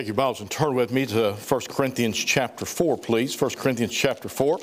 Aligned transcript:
Take 0.00 0.06
your 0.06 0.14
Bibles 0.14 0.40
and 0.40 0.50
turn 0.50 0.74
with 0.74 0.92
me 0.92 1.04
to 1.04 1.34
1 1.34 1.60
Corinthians 1.68 2.16
chapter 2.16 2.64
4, 2.64 2.96
please. 2.96 3.38
1 3.38 3.50
Corinthians 3.50 3.92
chapter 3.92 4.30
4. 4.30 4.58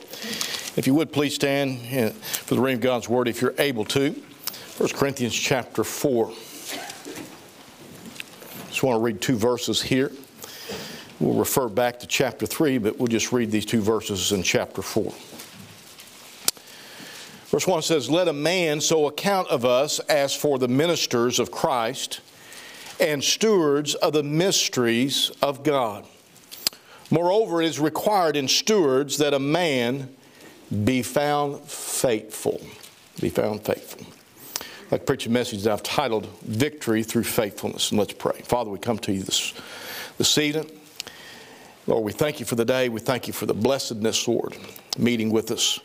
If 0.76 0.88
you 0.88 0.96
would, 0.96 1.14
please 1.14 1.36
stand 1.36 1.80
for 2.10 2.56
the 2.56 2.60
reading 2.60 2.80
of 2.80 2.82
God's 2.82 3.08
Word 3.08 3.28
if 3.28 3.40
you're 3.40 3.54
able 3.60 3.86
to. 3.86 4.14
1 4.80 4.90
Corinthians 4.96 5.36
chapter 5.36 5.84
4. 5.84 6.30
Just 8.70 8.82
want 8.82 8.98
to 8.98 9.00
read 9.00 9.22
two 9.22 9.36
verses 9.36 9.80
here. 9.80 10.12
We'll 11.20 11.38
refer 11.38 11.70
back 11.70 12.00
to 12.00 12.08
chapter 12.08 12.48
3, 12.48 12.80
but 12.80 12.98
we'll 12.98 13.06
just 13.06 13.32
read 13.32 13.52
these 13.52 13.68
two 13.68 13.82
verses 13.82 14.32
in 14.32 14.42
chapter 14.42 14.82
4. 14.82 15.14
Verse 17.52 17.68
1 17.68 17.84
says, 17.84 18.10
Let 18.10 18.28
a 18.28 18.34
man 18.34 18.82
so 18.82 19.06
account 19.06 19.50
of 19.50 19.66
us 19.66 20.00
as 20.00 20.34
for 20.34 20.58
the 20.58 20.68
ministers 20.68 21.38
of 21.38 21.52
Christ 21.52 22.22
and 23.00 23.24
stewards 23.24 23.96
of 23.96 24.14
the 24.14 24.24
mysteries 24.24 25.32
of 25.42 25.64
God. 25.64 26.06
Moreover, 27.10 27.62
it 27.62 27.68
is 27.68 27.80
required 27.80 28.36
in 28.36 28.48
stewards 28.48 29.18
that 29.18 29.34
a 29.34 29.40
man 29.40 30.14
be 30.84 31.02
found 31.02 31.62
faithful. 31.62 32.62
Be 33.22 33.30
found 33.30 33.64
faithful. 33.64 34.06
Like 34.92 35.02
to 35.02 35.06
preach 35.06 35.26
a 35.26 35.30
message 35.30 35.64
that 35.64 35.74
I've 35.74 35.84
titled 35.84 36.28
Victory 36.42 37.04
Through 37.04 37.24
Faithfulness. 37.24 37.92
And 37.92 38.00
let's 38.00 38.14
pray. 38.14 38.42
Father, 38.44 38.70
we 38.70 38.80
come 38.80 39.00
to 39.00 39.14
you 39.14 39.22
this, 39.22 39.54
this 40.18 40.38
evening. 40.38 40.70
Lord, 41.88 42.04
we 42.04 42.12
thank 42.12 42.40
you 42.40 42.46
for 42.46 42.56
the 42.56 42.66
day. 42.66 42.90
We 42.90 43.00
thank 43.00 43.28
you 43.28 43.34
for 43.34 43.46
the 43.46 43.54
blessedness, 43.54 44.28
Lord, 44.28 44.58
meeting 44.98 45.32
with 45.32 45.52
us. 45.52 45.80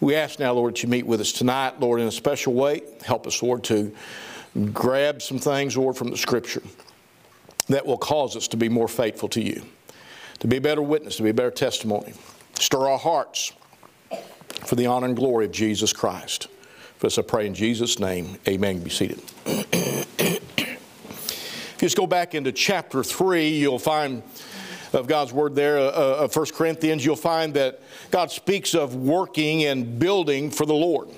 We 0.00 0.14
ask 0.14 0.38
now, 0.38 0.52
Lord, 0.52 0.74
that 0.74 0.82
you 0.82 0.88
meet 0.88 1.06
with 1.06 1.20
us 1.20 1.32
tonight, 1.32 1.80
Lord, 1.80 2.00
in 2.00 2.06
a 2.06 2.12
special 2.12 2.54
way. 2.54 2.82
Help 3.04 3.26
us, 3.26 3.42
Lord, 3.42 3.62
to 3.64 3.94
grab 4.72 5.20
some 5.20 5.38
things, 5.38 5.76
Lord, 5.76 5.96
from 5.96 6.10
the 6.10 6.16
Scripture 6.16 6.62
that 7.68 7.86
will 7.86 7.98
cause 7.98 8.36
us 8.36 8.48
to 8.48 8.56
be 8.56 8.68
more 8.68 8.88
faithful 8.88 9.28
to 9.30 9.40
you, 9.40 9.62
to 10.40 10.46
be 10.46 10.58
a 10.58 10.60
better 10.60 10.82
witness, 10.82 11.16
to 11.16 11.22
be 11.22 11.30
a 11.30 11.34
better 11.34 11.50
testimony. 11.50 12.14
Stir 12.54 12.88
our 12.88 12.98
hearts 12.98 13.52
for 14.66 14.76
the 14.76 14.86
honor 14.86 15.06
and 15.06 15.16
glory 15.16 15.46
of 15.46 15.52
Jesus 15.52 15.92
Christ. 15.92 16.48
For 16.98 17.06
this 17.06 17.18
I 17.18 17.22
pray 17.22 17.46
in 17.46 17.54
Jesus' 17.54 17.98
name. 17.98 18.38
Amen. 18.46 18.78
Be 18.80 18.90
seated. 18.90 19.22
if 19.46 20.76
you 21.80 21.86
just 21.86 21.96
go 21.96 22.06
back 22.06 22.34
into 22.34 22.52
chapter 22.52 23.02
3, 23.02 23.48
you'll 23.48 23.78
find 23.78 24.22
of 24.92 25.08
God's 25.08 25.32
word 25.32 25.56
there, 25.56 25.78
uh, 25.78 25.82
uh, 25.82 26.16
of 26.20 26.36
1 26.36 26.46
Corinthians, 26.54 27.04
you'll 27.04 27.16
find 27.16 27.54
that 27.54 27.80
God 28.12 28.30
speaks 28.30 28.74
of 28.74 28.94
working 28.94 29.64
and 29.64 29.98
building 29.98 30.50
for 30.50 30.66
the 30.66 30.74
Lord 30.74 31.08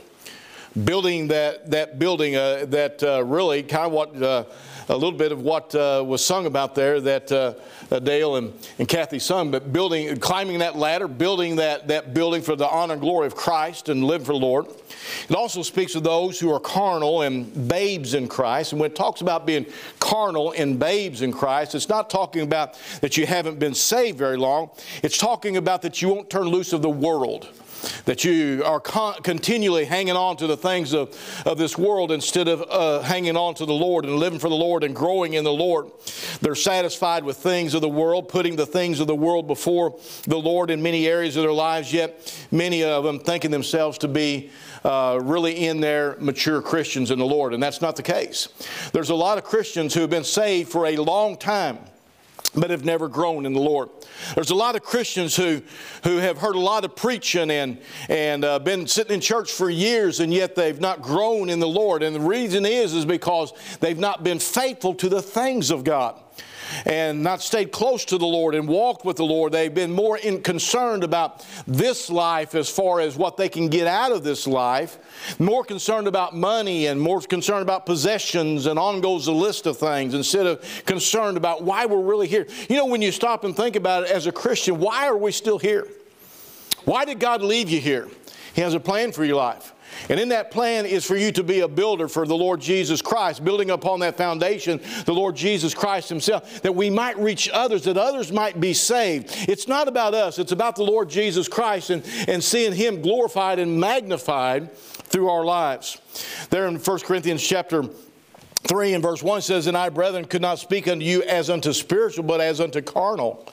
building 0.84 1.28
that, 1.28 1.70
that 1.70 1.98
building 1.98 2.36
uh, 2.36 2.66
that 2.68 3.02
uh, 3.02 3.24
really 3.24 3.62
kind 3.62 3.86
of 3.86 3.92
what 3.92 4.22
uh, 4.22 4.44
a 4.88 4.94
little 4.94 5.12
bit 5.12 5.32
of 5.32 5.40
what 5.42 5.74
uh, 5.74 6.02
was 6.06 6.24
sung 6.24 6.46
about 6.46 6.74
there 6.74 7.00
that 7.00 7.32
uh, 7.32 7.54
uh, 7.90 7.98
Dale 7.98 8.36
and, 8.36 8.52
and 8.78 8.88
Kathy 8.88 9.18
sung, 9.18 9.50
but 9.50 9.72
building, 9.72 10.16
climbing 10.18 10.58
that 10.60 10.76
ladder, 10.76 11.08
building 11.08 11.56
that, 11.56 11.88
that 11.88 12.14
building 12.14 12.42
for 12.42 12.56
the 12.56 12.68
honor 12.68 12.92
and 12.92 13.02
glory 13.02 13.26
of 13.26 13.34
Christ 13.34 13.88
and 13.88 14.04
live 14.04 14.24
for 14.26 14.32
the 14.32 14.38
Lord. 14.38 14.66
It 15.28 15.34
also 15.34 15.62
speaks 15.62 15.94
of 15.94 16.04
those 16.04 16.38
who 16.38 16.52
are 16.52 16.60
carnal 16.60 17.22
and 17.22 17.68
babes 17.68 18.14
in 18.14 18.28
Christ. 18.28 18.72
And 18.72 18.80
when 18.80 18.90
it 18.90 18.96
talks 18.96 19.20
about 19.20 19.46
being 19.46 19.66
carnal 19.98 20.52
and 20.52 20.78
babes 20.78 21.22
in 21.22 21.32
Christ, 21.32 21.74
it's 21.74 21.88
not 21.88 22.08
talking 22.08 22.42
about 22.42 22.78
that 23.00 23.16
you 23.16 23.26
haven't 23.26 23.58
been 23.58 23.74
saved 23.74 24.18
very 24.18 24.36
long. 24.36 24.70
It's 25.02 25.18
talking 25.18 25.56
about 25.56 25.82
that 25.82 26.00
you 26.00 26.08
won't 26.08 26.30
turn 26.30 26.46
loose 26.46 26.72
of 26.72 26.82
the 26.82 26.90
world 26.90 27.48
that 28.04 28.24
you 28.24 28.62
are 28.64 28.80
con- 28.80 29.22
continually 29.22 29.84
hanging 29.84 30.16
on 30.16 30.36
to 30.36 30.46
the 30.46 30.56
things 30.56 30.92
of, 30.92 31.16
of 31.44 31.58
this 31.58 31.76
world 31.76 32.12
instead 32.12 32.48
of 32.48 32.64
uh, 32.70 33.00
hanging 33.00 33.36
on 33.36 33.54
to 33.54 33.66
the 33.66 33.72
Lord 33.72 34.04
and 34.04 34.16
living 34.16 34.38
for 34.38 34.48
the 34.48 34.54
Lord 34.54 34.84
and 34.84 34.94
growing 34.94 35.34
in 35.34 35.44
the 35.44 35.52
Lord. 35.52 35.90
They're 36.40 36.54
satisfied 36.54 37.24
with 37.24 37.36
things 37.36 37.74
of 37.74 37.80
the 37.80 37.88
world, 37.88 38.28
putting 38.28 38.56
the 38.56 38.66
things 38.66 39.00
of 39.00 39.06
the 39.06 39.14
world 39.14 39.46
before 39.46 39.98
the 40.24 40.38
Lord 40.38 40.70
in 40.70 40.82
many 40.82 41.06
areas 41.06 41.36
of 41.36 41.42
their 41.42 41.52
lives, 41.52 41.92
yet 41.92 42.46
many 42.50 42.84
of 42.84 43.04
them 43.04 43.18
thinking 43.18 43.50
themselves 43.50 43.98
to 43.98 44.08
be 44.08 44.50
uh, 44.84 45.18
really 45.22 45.66
in 45.66 45.80
their 45.80 46.16
mature 46.20 46.62
Christians 46.62 47.10
in 47.10 47.18
the 47.18 47.26
Lord, 47.26 47.52
and 47.54 47.62
that's 47.62 47.80
not 47.80 47.96
the 47.96 48.02
case. 48.02 48.48
There's 48.92 49.10
a 49.10 49.14
lot 49.14 49.38
of 49.38 49.44
Christians 49.44 49.94
who 49.94 50.00
have 50.00 50.10
been 50.10 50.24
saved 50.24 50.70
for 50.70 50.86
a 50.86 50.96
long 50.96 51.36
time 51.36 51.78
but 52.54 52.70
have 52.70 52.84
never 52.84 53.08
grown 53.08 53.46
in 53.46 53.52
the 53.52 53.60
Lord. 53.60 53.88
There's 54.34 54.50
a 54.50 54.54
lot 54.54 54.76
of 54.76 54.82
Christians 54.82 55.36
who, 55.36 55.62
who 56.04 56.18
have 56.18 56.38
heard 56.38 56.56
a 56.56 56.60
lot 56.60 56.84
of 56.84 56.96
preaching 56.96 57.50
and, 57.50 57.78
and 58.08 58.44
uh, 58.44 58.58
been 58.58 58.86
sitting 58.86 59.14
in 59.14 59.20
church 59.20 59.52
for 59.52 59.68
years, 59.68 60.20
and 60.20 60.32
yet 60.32 60.54
they've 60.54 60.80
not 60.80 61.02
grown 61.02 61.50
in 61.50 61.60
the 61.60 61.68
Lord. 61.68 62.02
And 62.02 62.14
the 62.14 62.20
reason 62.20 62.64
is, 62.66 62.94
is 62.94 63.04
because 63.04 63.52
they've 63.80 63.98
not 63.98 64.24
been 64.24 64.38
faithful 64.38 64.94
to 64.94 65.08
the 65.08 65.22
things 65.22 65.70
of 65.70 65.84
God 65.84 66.20
and 66.84 67.22
not 67.22 67.42
stayed 67.42 67.72
close 67.72 68.04
to 68.06 68.18
the 68.18 68.26
Lord 68.26 68.54
and 68.54 68.68
walked 68.68 69.04
with 69.04 69.16
the 69.16 69.24
Lord. 69.24 69.52
They've 69.52 69.72
been 69.72 69.92
more 69.92 70.18
in, 70.18 70.42
concerned 70.42 71.04
about 71.04 71.46
this 71.66 72.10
life 72.10 72.54
as 72.54 72.68
far 72.68 73.00
as 73.00 73.16
what 73.16 73.36
they 73.36 73.48
can 73.48 73.68
get 73.68 73.86
out 73.86 74.12
of 74.12 74.24
this 74.24 74.46
life, 74.46 74.98
more 75.38 75.64
concerned 75.64 76.06
about 76.06 76.34
money 76.34 76.86
and 76.86 77.00
more 77.00 77.20
concerned 77.20 77.62
about 77.62 77.86
possessions, 77.86 78.66
and 78.66 78.78
on 78.78 79.00
goes 79.00 79.26
the 79.26 79.32
list 79.32 79.66
of 79.66 79.76
things 79.76 80.14
instead 80.14 80.46
of 80.46 80.84
concerned 80.84 81.36
about 81.36 81.62
why 81.62 81.86
we're 81.86 82.02
really 82.02 82.28
here. 82.28 82.46
You 82.68 82.76
know, 82.76 82.86
when 82.86 83.02
you 83.02 83.12
stop 83.12 83.44
and 83.44 83.56
think 83.56 83.76
about 83.76 84.04
it 84.04 84.10
as 84.10 84.26
a 84.26 84.32
Christian, 84.32 84.78
why 84.78 85.06
are 85.06 85.16
we 85.16 85.32
still 85.32 85.58
here? 85.58 85.86
Why 86.84 87.04
did 87.04 87.18
God 87.18 87.42
leave 87.42 87.68
you 87.68 87.80
here? 87.80 88.08
He 88.54 88.62
has 88.62 88.74
a 88.74 88.80
plan 88.80 89.12
for 89.12 89.24
your 89.24 89.36
life. 89.36 89.72
And 90.08 90.20
in 90.20 90.28
that 90.30 90.50
plan 90.50 90.86
is 90.86 91.04
for 91.04 91.16
you 91.16 91.32
to 91.32 91.42
be 91.42 91.60
a 91.60 91.68
builder 91.68 92.08
for 92.08 92.26
the 92.26 92.36
Lord 92.36 92.60
Jesus 92.60 93.02
Christ, 93.02 93.44
building 93.44 93.70
upon 93.70 94.00
that 94.00 94.16
foundation, 94.16 94.80
the 95.04 95.14
Lord 95.14 95.36
Jesus 95.36 95.74
Christ 95.74 96.08
Himself, 96.08 96.62
that 96.62 96.74
we 96.74 96.90
might 96.90 97.18
reach 97.18 97.48
others, 97.52 97.84
that 97.84 97.96
others 97.96 98.32
might 98.32 98.60
be 98.60 98.72
saved. 98.72 99.34
It's 99.48 99.68
not 99.68 99.88
about 99.88 100.14
us, 100.14 100.38
it's 100.38 100.52
about 100.52 100.76
the 100.76 100.84
Lord 100.84 101.08
Jesus 101.08 101.48
Christ 101.48 101.90
and, 101.90 102.04
and 102.28 102.42
seeing 102.42 102.72
Him 102.72 103.02
glorified 103.02 103.58
and 103.58 103.78
magnified 103.80 104.74
through 104.76 105.28
our 105.28 105.44
lives. 105.44 106.00
There 106.50 106.66
in 106.66 106.76
1 106.76 106.98
Corinthians 107.00 107.42
chapter 107.46 107.84
3 108.66 108.94
and 108.94 109.02
verse 109.02 109.22
1 109.22 109.42
says, 109.42 109.66
And 109.66 109.76
I, 109.76 109.88
brethren, 109.88 110.24
could 110.24 110.42
not 110.42 110.58
speak 110.58 110.88
unto 110.88 111.04
you 111.04 111.22
as 111.22 111.50
unto 111.50 111.72
spiritual, 111.72 112.24
but 112.24 112.40
as 112.40 112.60
unto 112.60 112.82
carnal. 112.82 113.46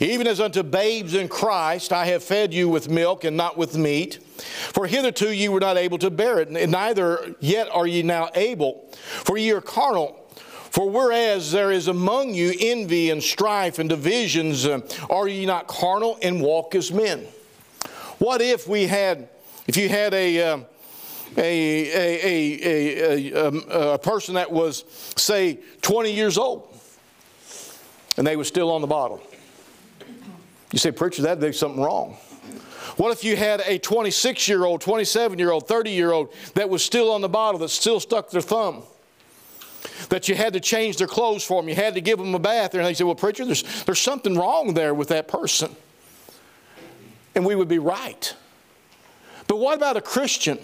Even 0.00 0.26
as 0.26 0.40
unto 0.40 0.62
babes 0.62 1.14
in 1.14 1.28
Christ, 1.28 1.92
I 1.92 2.06
have 2.06 2.22
fed 2.22 2.54
you 2.54 2.68
with 2.68 2.88
milk 2.88 3.24
and 3.24 3.36
not 3.36 3.56
with 3.56 3.76
meat. 3.76 4.20
For 4.42 4.86
hitherto 4.86 5.32
ye 5.32 5.48
were 5.48 5.60
not 5.60 5.76
able 5.76 5.98
to 5.98 6.10
bear 6.10 6.40
it, 6.40 6.50
neither 6.50 7.34
yet 7.40 7.68
are 7.70 7.86
ye 7.86 8.02
now 8.02 8.30
able. 8.34 8.88
For 8.92 9.36
ye 9.36 9.52
are 9.52 9.60
carnal. 9.60 10.18
For 10.72 10.88
whereas 10.88 11.52
there 11.52 11.70
is 11.70 11.86
among 11.88 12.32
you 12.32 12.54
envy 12.58 13.10
and 13.10 13.22
strife 13.22 13.78
and 13.78 13.90
divisions, 13.90 14.64
uh, 14.64 14.80
are 15.10 15.28
ye 15.28 15.44
not 15.44 15.66
carnal 15.66 16.18
and 16.22 16.40
walk 16.40 16.74
as 16.74 16.90
men? 16.90 17.26
What 18.18 18.40
if 18.40 18.66
we 18.66 18.86
had, 18.86 19.28
if 19.66 19.76
you 19.76 19.90
had 19.90 20.14
a, 20.14 20.42
uh, 20.42 20.58
a, 21.36 21.90
a, 22.24 23.32
a, 23.34 23.48
um, 23.48 23.64
a, 23.68 23.98
person 23.98 24.34
that 24.36 24.50
was, 24.50 24.84
say, 25.16 25.58
20 25.82 26.10
years 26.10 26.38
old, 26.38 26.74
and 28.16 28.26
they 28.26 28.36
were 28.36 28.44
still 28.44 28.70
on 28.70 28.80
the 28.80 28.86
bottle. 28.86 29.22
You 30.72 30.78
say, 30.78 30.90
Preacher, 30.90 31.22
that 31.22 31.38
there's 31.38 31.58
something 31.58 31.82
wrong. 31.82 32.16
What 32.96 33.12
if 33.12 33.24
you 33.24 33.36
had 33.36 33.60
a 33.60 33.78
26 33.78 34.48
year 34.48 34.64
old, 34.64 34.80
27 34.80 35.38
year 35.38 35.50
old, 35.50 35.66
30 35.66 35.90
year 35.90 36.12
old 36.12 36.32
that 36.54 36.68
was 36.68 36.84
still 36.84 37.10
on 37.10 37.20
the 37.20 37.28
bottle, 37.28 37.58
that 37.60 37.68
still 37.68 38.00
stuck 38.00 38.30
their 38.30 38.40
thumb? 38.40 38.82
That 40.10 40.28
you 40.28 40.34
had 40.34 40.52
to 40.52 40.60
change 40.60 40.98
their 40.98 41.06
clothes 41.06 41.42
for 41.42 41.60
them, 41.60 41.68
you 41.68 41.74
had 41.74 41.94
to 41.94 42.00
give 42.00 42.18
them 42.18 42.34
a 42.34 42.38
bath. 42.38 42.74
And 42.74 42.84
they 42.84 42.94
said, 42.94 43.06
Well, 43.06 43.14
preacher, 43.14 43.44
there's, 43.44 43.84
there's 43.84 43.98
something 43.98 44.36
wrong 44.36 44.74
there 44.74 44.94
with 44.94 45.08
that 45.08 45.28
person. 45.28 45.74
And 47.34 47.46
we 47.46 47.54
would 47.54 47.68
be 47.68 47.78
right. 47.78 48.34
But 49.48 49.56
what 49.56 49.76
about 49.76 49.96
a 49.96 50.00
Christian 50.00 50.58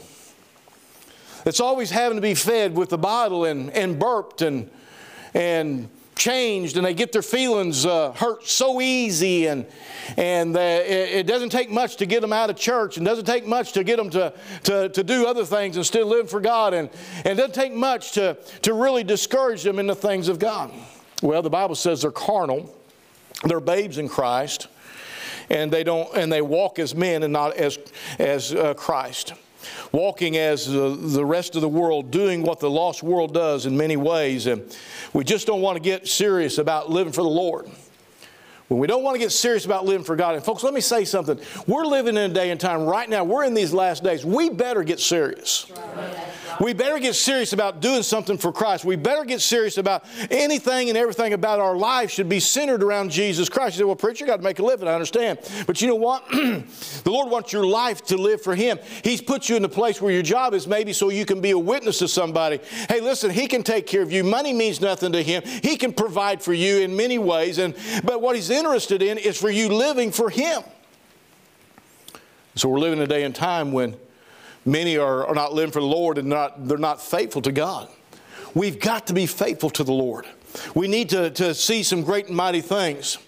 that's 1.44 1.60
always 1.60 1.90
having 1.90 2.16
to 2.16 2.22
be 2.22 2.34
fed 2.34 2.76
with 2.76 2.90
the 2.90 2.98
bottle 2.98 3.44
and, 3.44 3.70
and 3.70 3.98
burped 3.98 4.42
and, 4.42 4.70
and 5.34 5.88
changed 6.18 6.76
and 6.76 6.84
they 6.84 6.92
get 6.92 7.12
their 7.12 7.22
feelings 7.22 7.86
uh, 7.86 8.12
hurt 8.12 8.46
so 8.46 8.80
easy 8.80 9.46
and, 9.46 9.64
and 10.16 10.56
uh, 10.56 10.60
it, 10.60 11.10
it, 11.20 11.26
doesn't 11.26 11.50
take 11.50 11.70
much 11.70 11.96
to 11.96 12.06
get 12.06 12.20
them 12.20 12.32
out 12.32 12.50
of 12.50 12.56
church 12.56 12.96
and 12.96 13.06
doesn't 13.06 13.24
take 13.24 13.46
much 13.46 13.72
to 13.72 13.84
get 13.84 13.96
them 13.96 14.10
to, 14.10 14.32
to, 14.64 14.88
to 14.90 15.02
do 15.02 15.26
other 15.26 15.44
things 15.44 15.76
and 15.76 15.86
still 15.86 16.06
live 16.06 16.28
for 16.28 16.40
God 16.40 16.74
and, 16.74 16.90
and 17.18 17.26
it 17.26 17.34
doesn't 17.36 17.54
take 17.54 17.72
much 17.72 18.12
to, 18.12 18.36
to 18.62 18.74
really 18.74 19.04
discourage 19.04 19.62
them 19.62 19.78
in 19.78 19.86
the 19.86 19.94
things 19.94 20.28
of 20.28 20.38
God. 20.38 20.72
Well, 21.22 21.42
the 21.42 21.50
Bible 21.50 21.74
says 21.74 22.02
they're 22.02 22.10
carnal, 22.10 22.74
they're 23.44 23.60
babes 23.60 23.98
in 23.98 24.08
Christ, 24.08 24.68
and 25.50 25.72
they 25.72 25.82
don't 25.82 26.14
and 26.14 26.30
they 26.30 26.42
walk 26.42 26.78
as 26.78 26.94
men 26.94 27.22
and 27.22 27.32
not 27.32 27.56
as 27.56 27.78
as 28.18 28.54
uh, 28.54 28.74
Christ 28.74 29.32
walking 29.92 30.36
as 30.36 30.66
the 30.66 31.24
rest 31.24 31.54
of 31.54 31.62
the 31.62 31.68
world, 31.68 32.10
doing 32.10 32.42
what 32.42 32.60
the 32.60 32.70
lost 32.70 33.02
world 33.02 33.34
does 33.34 33.66
in 33.66 33.76
many 33.76 33.96
ways. 33.96 34.46
And 34.46 34.76
we 35.12 35.24
just 35.24 35.46
don't 35.46 35.60
want 35.60 35.76
to 35.76 35.82
get 35.82 36.06
serious 36.06 36.58
about 36.58 36.90
living 36.90 37.12
for 37.12 37.22
the 37.22 37.28
Lord. 37.28 37.68
When 38.68 38.78
we 38.78 38.86
don't 38.86 39.02
want 39.02 39.14
to 39.14 39.18
get 39.18 39.32
serious 39.32 39.64
about 39.64 39.86
living 39.86 40.04
for 40.04 40.14
God. 40.14 40.34
And 40.34 40.44
folks, 40.44 40.62
let 40.62 40.74
me 40.74 40.82
say 40.82 41.06
something. 41.06 41.40
We're 41.66 41.86
living 41.86 42.16
in 42.16 42.30
a 42.30 42.34
day 42.34 42.50
and 42.50 42.60
time 42.60 42.84
right 42.84 43.08
now, 43.08 43.24
we're 43.24 43.44
in 43.44 43.54
these 43.54 43.72
last 43.72 44.04
days. 44.04 44.26
We 44.26 44.50
better 44.50 44.82
get 44.82 45.00
serious. 45.00 45.70
We 46.60 46.72
better 46.72 46.98
get 46.98 47.14
serious 47.14 47.52
about 47.52 47.80
doing 47.80 48.02
something 48.02 48.36
for 48.36 48.52
Christ. 48.52 48.84
We 48.84 48.96
better 48.96 49.24
get 49.24 49.40
serious 49.40 49.78
about 49.78 50.04
anything 50.30 50.88
and 50.88 50.98
everything 50.98 51.32
about 51.32 51.60
our 51.60 51.76
life 51.76 52.10
should 52.10 52.28
be 52.28 52.40
centered 52.40 52.82
around 52.82 53.10
Jesus 53.10 53.48
Christ. 53.48 53.76
You 53.76 53.82
say, 53.82 53.84
well, 53.84 53.96
preacher, 53.96 54.24
you 54.24 54.30
got 54.30 54.38
to 54.38 54.42
make 54.42 54.58
a 54.58 54.64
living. 54.64 54.88
I 54.88 54.92
understand. 54.92 55.38
But 55.66 55.80
you 55.80 55.88
know 55.88 55.94
what? 55.94 56.28
the 56.30 56.64
Lord 57.06 57.30
wants 57.30 57.52
your 57.52 57.64
life 57.64 58.02
to 58.06 58.16
live 58.16 58.42
for 58.42 58.56
Him. 58.56 58.78
He's 59.04 59.22
put 59.22 59.48
you 59.48 59.56
in 59.56 59.64
a 59.64 59.68
place 59.68 60.02
where 60.02 60.12
your 60.12 60.22
job 60.22 60.52
is 60.52 60.66
maybe 60.66 60.92
so 60.92 61.10
you 61.10 61.24
can 61.24 61.40
be 61.40 61.52
a 61.52 61.58
witness 61.58 62.00
to 62.00 62.08
somebody. 62.08 62.60
Hey, 62.88 63.00
listen, 63.00 63.30
He 63.30 63.46
can 63.46 63.62
take 63.62 63.86
care 63.86 64.02
of 64.02 64.10
you. 64.10 64.24
Money 64.24 64.52
means 64.52 64.80
nothing 64.80 65.12
to 65.12 65.22
Him. 65.22 65.42
He 65.62 65.76
can 65.76 65.92
provide 65.92 66.42
for 66.42 66.52
you 66.52 66.78
in 66.78 66.96
many 66.96 67.18
ways. 67.18 67.58
And, 67.58 67.74
but 68.02 68.20
what 68.20 68.34
He's 68.34 68.50
interested 68.58 69.02
in 69.02 69.18
is 69.18 69.38
for 69.38 69.50
you 69.50 69.68
living 69.68 70.10
for 70.10 70.30
Him. 70.30 70.62
So 72.54 72.68
we're 72.68 72.80
living 72.80 73.00
a 73.00 73.06
day 73.06 73.22
and 73.22 73.34
time 73.34 73.72
when 73.72 73.96
many 74.64 74.98
are, 74.98 75.26
are 75.26 75.34
not 75.34 75.54
living 75.54 75.72
for 75.72 75.80
the 75.80 75.86
Lord 75.86 76.18
and 76.18 76.28
not, 76.28 76.66
they're 76.66 76.76
not 76.76 77.00
faithful 77.00 77.40
to 77.42 77.52
God. 77.52 77.88
We've 78.54 78.80
got 78.80 79.06
to 79.06 79.14
be 79.14 79.26
faithful 79.26 79.70
to 79.70 79.84
the 79.84 79.92
Lord. 79.92 80.26
We 80.74 80.88
need 80.88 81.10
to, 81.10 81.30
to 81.30 81.54
see 81.54 81.82
some 81.82 82.02
great 82.02 82.26
and 82.26 82.36
mighty 82.36 82.60
things. 82.60 83.18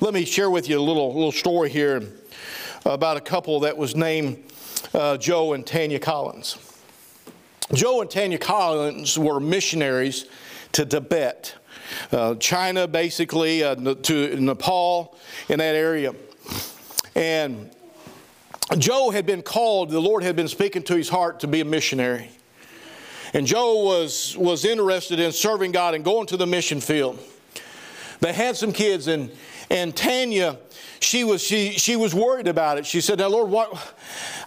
Let 0.00 0.14
me 0.14 0.24
share 0.24 0.50
with 0.50 0.68
you 0.68 0.78
a 0.78 0.82
little, 0.82 1.14
little 1.14 1.32
story 1.32 1.70
here 1.70 2.02
about 2.84 3.16
a 3.16 3.20
couple 3.20 3.60
that 3.60 3.76
was 3.76 3.94
named 3.94 4.42
uh, 4.94 5.16
Joe 5.16 5.52
and 5.52 5.66
Tanya 5.66 5.98
Collins. 5.98 6.58
Joe 7.72 8.00
and 8.00 8.10
Tanya 8.10 8.38
Collins 8.38 9.18
were 9.18 9.40
missionaries 9.40 10.26
to 10.72 10.84
Tibet, 10.86 11.54
China, 12.40 12.86
basically, 12.86 13.62
uh, 13.62 13.74
to 13.74 14.40
Nepal, 14.40 15.16
in 15.48 15.58
that 15.58 15.74
area. 15.74 16.14
And 17.14 17.70
Joe 18.78 19.10
had 19.10 19.26
been 19.26 19.42
called, 19.42 19.90
the 19.90 20.00
Lord 20.00 20.22
had 20.22 20.36
been 20.36 20.48
speaking 20.48 20.82
to 20.84 20.96
his 20.96 21.08
heart 21.08 21.40
to 21.40 21.46
be 21.46 21.60
a 21.60 21.64
missionary. 21.64 22.30
And 23.32 23.46
Joe 23.46 23.84
was, 23.84 24.36
was 24.36 24.64
interested 24.64 25.20
in 25.20 25.32
serving 25.32 25.72
God 25.72 25.94
and 25.94 26.04
going 26.04 26.26
to 26.28 26.36
the 26.36 26.46
mission 26.46 26.80
field. 26.80 27.18
They 28.20 28.32
had 28.32 28.56
some 28.56 28.72
kids, 28.72 29.08
and, 29.08 29.30
and 29.70 29.94
Tanya, 29.94 30.58
she 31.00 31.24
was, 31.24 31.42
she, 31.42 31.72
she 31.72 31.96
was 31.96 32.14
worried 32.14 32.48
about 32.48 32.78
it. 32.78 32.86
She 32.86 33.00
said, 33.00 33.18
Now, 33.18 33.28
Lord, 33.28 33.50
what? 33.50 33.94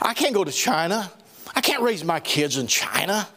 I 0.02 0.14
can't 0.14 0.34
go 0.34 0.44
to 0.44 0.52
China. 0.52 1.12
I 1.56 1.62
can't 1.62 1.84
raise 1.84 2.04
my 2.04 2.20
kids 2.20 2.58
in 2.58 2.68
China. 2.68 3.28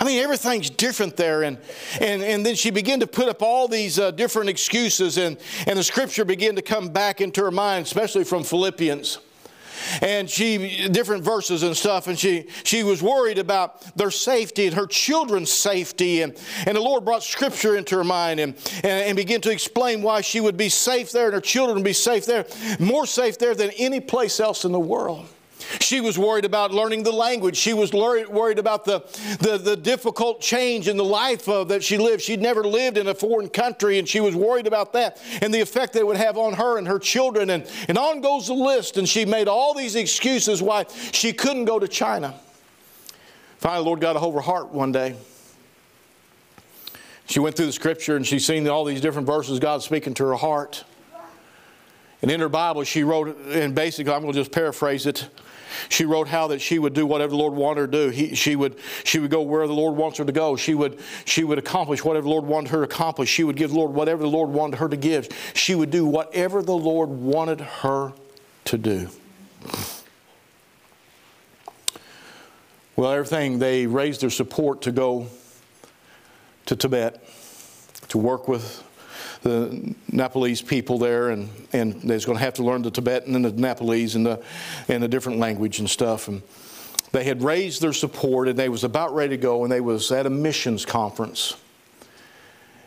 I 0.00 0.04
mean, 0.04 0.22
everything's 0.22 0.70
different 0.70 1.16
there. 1.16 1.42
And, 1.42 1.58
and, 2.00 2.22
and 2.22 2.44
then 2.44 2.54
she 2.54 2.70
began 2.70 3.00
to 3.00 3.06
put 3.06 3.28
up 3.28 3.42
all 3.42 3.68
these 3.68 3.98
uh, 3.98 4.10
different 4.10 4.50
excuses, 4.50 5.18
and, 5.18 5.36
and 5.66 5.78
the 5.78 5.84
scripture 5.84 6.24
began 6.24 6.56
to 6.56 6.62
come 6.62 6.88
back 6.88 7.20
into 7.20 7.42
her 7.42 7.50
mind, 7.50 7.86
especially 7.86 8.24
from 8.24 8.44
Philippians. 8.44 9.18
And 10.00 10.30
she 10.30 10.88
different 10.88 11.24
verses 11.24 11.62
and 11.64 11.76
stuff. 11.76 12.06
And 12.06 12.16
she 12.18 12.46
she 12.62 12.84
was 12.84 13.02
worried 13.02 13.38
about 13.38 13.80
their 13.96 14.12
safety 14.12 14.66
and 14.66 14.76
her 14.76 14.86
children's 14.86 15.50
safety. 15.50 16.22
And 16.22 16.38
and 16.66 16.76
the 16.76 16.80
lord 16.80 17.04
brought 17.04 17.24
scripture 17.24 17.76
into 17.76 17.96
her 17.96 18.04
mind 18.04 18.38
and 18.38 18.54
and, 18.76 18.86
and 18.86 19.16
began 19.16 19.40
to 19.40 19.50
explain 19.50 20.02
why 20.02 20.20
she 20.20 20.40
would 20.40 20.56
be 20.56 20.68
safe 20.68 21.10
there 21.10 21.26
and 21.26 21.34
her 21.34 21.40
children 21.40 21.76
would 21.78 21.84
be 21.84 21.92
safe 21.92 22.26
there 22.26 22.46
more 22.78 23.06
safe 23.06 23.38
there 23.38 23.54
than 23.54 23.70
any 23.70 24.00
place 24.00 24.38
else 24.38 24.64
in 24.64 24.72
the 24.72 24.80
world 24.80 25.26
she 25.80 26.00
was 26.00 26.18
worried 26.18 26.44
about 26.44 26.72
learning 26.72 27.02
the 27.02 27.12
language. 27.12 27.56
She 27.56 27.72
was 27.72 27.92
worried 27.92 28.58
about 28.58 28.84
the, 28.84 29.00
the, 29.40 29.58
the 29.58 29.76
difficult 29.76 30.40
change 30.40 30.88
in 30.88 30.96
the 30.96 31.04
life 31.04 31.48
of, 31.48 31.68
that 31.68 31.82
she 31.82 31.98
lived. 31.98 32.22
She'd 32.22 32.40
never 32.40 32.64
lived 32.64 32.98
in 32.98 33.08
a 33.08 33.14
foreign 33.14 33.48
country, 33.48 33.98
and 33.98 34.08
she 34.08 34.20
was 34.20 34.34
worried 34.34 34.66
about 34.66 34.92
that 34.94 35.20
and 35.40 35.52
the 35.52 35.60
effect 35.60 35.92
that 35.94 36.00
it 36.00 36.06
would 36.06 36.16
have 36.16 36.36
on 36.36 36.54
her 36.54 36.78
and 36.78 36.86
her 36.88 36.98
children. 36.98 37.50
And, 37.50 37.66
and 37.88 37.98
on 37.98 38.20
goes 38.20 38.46
the 38.46 38.54
list, 38.54 38.96
and 38.96 39.08
she 39.08 39.24
made 39.24 39.48
all 39.48 39.74
these 39.74 39.94
excuses 39.94 40.62
why 40.62 40.86
she 41.12 41.32
couldn't 41.32 41.64
go 41.64 41.78
to 41.78 41.88
China. 41.88 42.34
Finally, 43.58 43.84
the 43.84 43.86
Lord 43.86 44.00
got 44.00 44.16
a 44.16 44.18
hold 44.18 44.34
of 44.34 44.44
her 44.44 44.50
heart 44.50 44.72
one 44.72 44.90
day. 44.90 45.14
She 47.26 47.38
went 47.38 47.56
through 47.56 47.66
the 47.66 47.72
scripture 47.72 48.16
and 48.16 48.26
she's 48.26 48.44
seen 48.44 48.68
all 48.68 48.84
these 48.84 49.00
different 49.00 49.26
verses 49.26 49.58
God 49.58 49.82
speaking 49.82 50.14
to 50.14 50.26
her 50.26 50.34
heart. 50.34 50.84
And 52.20 52.30
in 52.30 52.40
her 52.40 52.48
Bible, 52.48 52.84
she 52.84 53.04
wrote, 53.04 53.36
and 53.48 53.74
basically, 53.74 54.12
I'm 54.12 54.22
going 54.22 54.32
to 54.32 54.38
just 54.38 54.52
paraphrase 54.52 55.06
it. 55.06 55.28
She 55.88 56.04
wrote 56.04 56.28
how 56.28 56.48
that 56.48 56.60
she 56.60 56.78
would 56.78 56.94
do 56.94 57.06
whatever 57.06 57.30
the 57.30 57.36
Lord 57.36 57.54
wanted 57.54 57.80
her 57.80 57.86
to 57.86 57.92
do. 57.92 58.08
He, 58.10 58.34
she, 58.34 58.56
would, 58.56 58.76
she 59.04 59.18
would 59.18 59.30
go 59.30 59.42
where 59.42 59.66
the 59.66 59.72
Lord 59.72 59.96
wants 59.96 60.18
her 60.18 60.24
to 60.24 60.32
go. 60.32 60.56
She 60.56 60.74
would, 60.74 60.98
she 61.24 61.44
would 61.44 61.58
accomplish 61.58 62.04
whatever 62.04 62.24
the 62.24 62.30
Lord 62.30 62.44
wanted 62.44 62.70
her 62.70 62.78
to 62.78 62.84
accomplish. 62.84 63.28
She 63.28 63.44
would 63.44 63.56
give 63.56 63.70
the 63.70 63.76
Lord 63.76 63.92
whatever 63.92 64.22
the 64.22 64.28
Lord 64.28 64.50
wanted 64.50 64.78
her 64.78 64.88
to 64.88 64.96
give. 64.96 65.28
She 65.54 65.74
would 65.74 65.90
do 65.90 66.06
whatever 66.06 66.62
the 66.62 66.76
Lord 66.76 67.10
wanted 67.10 67.60
her 67.60 68.12
to 68.66 68.78
do. 68.78 69.08
Well, 72.94 73.10
everything, 73.10 73.58
they 73.58 73.86
raised 73.86 74.20
their 74.20 74.30
support 74.30 74.82
to 74.82 74.92
go 74.92 75.28
to 76.66 76.76
Tibet 76.76 77.24
to 78.08 78.18
work 78.18 78.48
with 78.48 78.84
the 79.42 79.94
Nepalese 80.10 80.62
people 80.62 80.98
there, 80.98 81.30
and, 81.30 81.48
and 81.72 82.00
they 82.02 82.14
was 82.14 82.24
going 82.24 82.38
to 82.38 82.44
have 82.44 82.54
to 82.54 82.62
learn 82.62 82.82
the 82.82 82.90
Tibetan 82.90 83.34
and 83.34 83.44
the 83.44 83.52
Nepalese 83.52 84.14
and 84.14 84.24
the, 84.24 84.42
and 84.88 85.02
the 85.02 85.08
different 85.08 85.38
language 85.38 85.78
and 85.78 85.88
stuff. 85.88 86.28
And 86.28 86.42
they 87.12 87.24
had 87.24 87.42
raised 87.42 87.82
their 87.82 87.92
support, 87.92 88.48
and 88.48 88.58
they 88.58 88.68
was 88.68 88.84
about 88.84 89.14
ready 89.14 89.36
to 89.36 89.42
go, 89.42 89.64
and 89.64 89.72
they 89.72 89.80
was 89.80 90.12
at 90.12 90.26
a 90.26 90.30
missions 90.30 90.84
conference. 90.84 91.56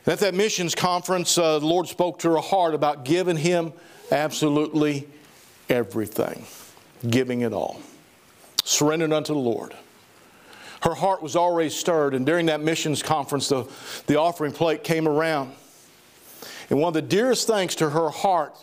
And 0.05 0.13
at 0.13 0.19
that 0.19 0.33
missions 0.33 0.75
conference, 0.75 1.37
uh, 1.37 1.59
the 1.59 1.65
Lord 1.65 1.87
spoke 1.87 2.19
to 2.19 2.31
her 2.31 2.37
heart 2.37 2.73
about 2.73 3.05
giving 3.05 3.37
him 3.37 3.73
absolutely 4.11 5.07
everything, 5.67 6.45
giving 7.09 7.41
it 7.41 7.53
all, 7.53 7.81
surrendered 8.63 9.11
unto 9.11 9.33
the 9.33 9.39
Lord 9.39 9.75
her 10.85 10.93
heart 10.93 11.23
was 11.23 11.35
already 11.35 11.69
stirred. 11.69 12.13
And 12.13 12.25
during 12.27 12.45
that 12.45 12.61
missions 12.61 13.01
conference, 13.01 13.49
the, 13.49 13.67
the 14.05 14.19
offering 14.19 14.51
plate 14.51 14.83
came 14.83 15.07
around. 15.07 15.51
And 16.69 16.79
one 16.79 16.89
of 16.89 16.93
the 16.93 17.01
dearest 17.01 17.47
things 17.47 17.75
to 17.75 17.89
her 17.89 18.09
heart, 18.09 18.55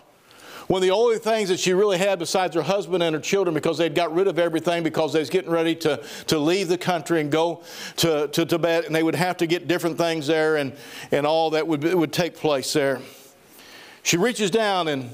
one 0.67 0.79
of 0.79 0.83
the 0.83 0.91
only 0.91 1.19
things 1.19 1.49
that 1.49 1.59
she 1.59 1.73
really 1.73 1.99
had 1.99 2.19
besides 2.19 2.55
her 2.55 2.63
husband 2.63 3.03
and 3.03 3.15
her 3.15 3.21
children 3.21 3.55
because 3.55 3.79
they'd 3.79 3.95
got 3.95 4.15
rid 4.15 4.27
of 4.27 4.39
everything 4.39 4.83
because 4.83 5.13
they 5.13 5.19
was 5.19 5.31
getting 5.31 5.51
ready 5.51 5.75
to, 5.77 6.03
to 6.29 6.39
leave 6.39 6.69
the 6.69 6.79
country 6.79 7.21
and 7.21 7.31
go 7.31 7.63
to, 7.97 8.29
to 8.29 8.47
Tibet 8.47 8.87
and 8.87 8.95
they 8.95 9.03
would 9.03 9.15
have 9.15 9.37
to 9.39 9.47
get 9.47 9.69
different 9.69 9.99
things 9.99 10.27
there 10.27 10.57
and, 10.57 10.73
and 11.11 11.27
all 11.27 11.51
that 11.51 11.67
would, 11.67 11.85
would 11.85 12.13
take 12.13 12.37
place 12.37 12.73
there. 12.73 13.01
She 14.03 14.17
reaches 14.17 14.51
down 14.51 14.89
and 14.89 15.11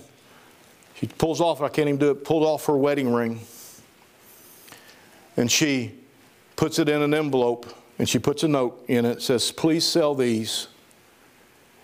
she 0.95 1.07
pulls 1.07 1.41
off, 1.41 1.61
I 1.61 1.69
can't 1.69 1.89
even 1.89 1.99
do 1.99 2.11
it, 2.11 2.25
pulled 2.25 2.43
off 2.43 2.67
her 2.67 2.77
wedding 2.77 3.13
ring. 3.13 3.41
And 5.37 5.51
she 5.51 5.95
puts 6.57 6.79
it 6.79 6.89
in 6.89 7.03
an 7.03 7.15
envelope 7.15 7.73
and 7.99 8.09
she 8.09 8.19
puts 8.19 8.43
a 8.43 8.49
note 8.49 8.85
in 8.89 9.05
it. 9.05 9.23
Says, 9.23 9.53
Please 9.53 9.85
sell 9.85 10.15
these 10.15 10.69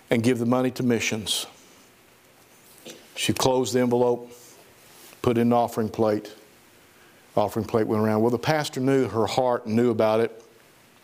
and 0.09 0.23
give 0.23 0.39
the 0.39 0.45
money 0.45 0.71
to 0.71 0.83
missions. 0.83 1.45
She 3.15 3.33
closed 3.33 3.73
the 3.73 3.79
envelope, 3.79 4.31
put 5.21 5.37
in 5.37 5.47
an 5.47 5.53
offering 5.53 5.89
plate. 5.89 6.33
Offering 7.35 7.65
plate 7.65 7.87
went 7.87 8.01
around. 8.01 8.21
Well, 8.21 8.31
the 8.31 8.37
pastor 8.37 8.79
knew 8.79 9.07
her 9.07 9.27
heart 9.27 9.65
and 9.65 9.75
knew 9.75 9.89
about 9.91 10.19
it. 10.19 10.43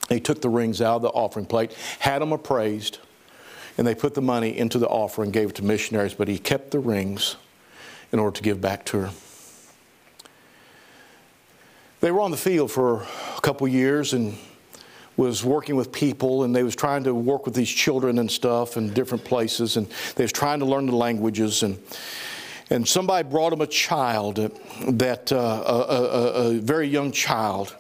He 0.10 0.20
took 0.20 0.42
the 0.42 0.50
rings 0.50 0.82
out 0.82 0.98
of 0.98 1.02
the 1.02 1.10
offering 1.10 1.46
plate, 1.46 1.74
had 2.00 2.22
them 2.22 2.32
appraised, 2.32 3.00
and 3.78 3.88
they 3.88 3.96
put 3.96 4.14
the 4.14 4.22
money 4.22 4.58
into 4.58 4.78
the 4.78 4.88
offering, 4.88 5.32
gave 5.32 5.50
it 5.50 5.56
to 5.56 5.64
missionaries, 5.64 6.14
but 6.14 6.28
he 6.28 6.38
kept 6.38 6.72
the 6.72 6.80
rings 6.80 7.38
in 8.12 8.20
order 8.20 8.36
to 8.36 8.44
give 8.44 8.60
back 8.60 8.86
to 8.86 9.00
her. 9.02 9.12
They 12.02 12.12
were 12.12 12.22
on 12.22 12.32
the 12.32 12.38
field 12.38 12.72
for 12.72 13.04
a 13.38 13.42
couple 13.42 13.68
years 13.68 14.14
and 14.14 14.38
was 15.18 15.44
working 15.44 15.76
with 15.76 15.92
people 15.92 16.44
and 16.44 16.56
they 16.56 16.64
was 16.64 16.76
trying 16.76 17.04
to 17.04 17.14
work 17.14 17.46
with 17.46 17.54
these 17.54 17.70
children 17.70 18.20
and 18.20 18.32
stuff 18.32 18.78
in 18.78 18.94
different 18.94 19.24
places 19.24 19.78
and 19.78 19.88
they 20.16 20.24
was 20.24 20.32
trying 20.32 20.60
to 20.60 20.66
learn 20.66 20.86
the 20.86 20.96
languages 20.96 21.64
and 21.64 21.78
and 22.70 22.88
somebody 22.88 23.28
brought 23.28 23.50
them 23.50 23.60
a 23.60 23.68
child 23.68 24.36
that 24.88 25.30
uh, 25.32 25.36
a, 25.36 25.40
a, 25.40 26.56
a 26.56 26.60
very 26.60 26.88
young 26.88 27.12
child 27.12 27.76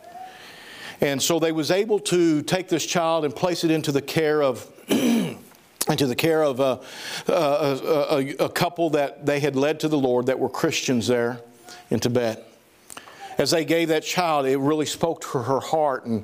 and 0.99 1.21
so 1.21 1.39
they 1.39 1.51
was 1.51 1.71
able 1.71 1.99
to 1.99 2.41
take 2.43 2.67
this 2.67 2.85
child 2.85 3.25
and 3.25 3.35
place 3.35 3.63
it 3.63 3.71
into 3.71 3.91
the 3.91 4.01
care 4.01 4.43
of 4.43 4.69
into 5.89 6.05
the 6.05 6.15
care 6.15 6.43
of 6.43 6.59
a, 6.59 6.79
a, 7.27 8.35
a, 8.39 8.49
couple 8.49 8.91
that 8.91 9.25
they 9.25 9.39
had 9.39 9.55
led 9.55 9.79
to 9.79 9.87
the 9.87 9.97
Lord 9.97 10.27
that 10.27 10.37
were 10.37 10.47
Christians 10.47 11.07
there 11.07 11.41
in 11.89 11.99
Tibet. 11.99 12.47
As 13.37 13.51
they 13.51 13.65
gave 13.65 13.87
that 13.87 14.03
child, 14.03 14.45
it 14.45 14.57
really 14.57 14.85
spoke 14.85 15.21
to 15.21 15.39
her 15.39 15.59
heart 15.59 16.05
and 16.05 16.23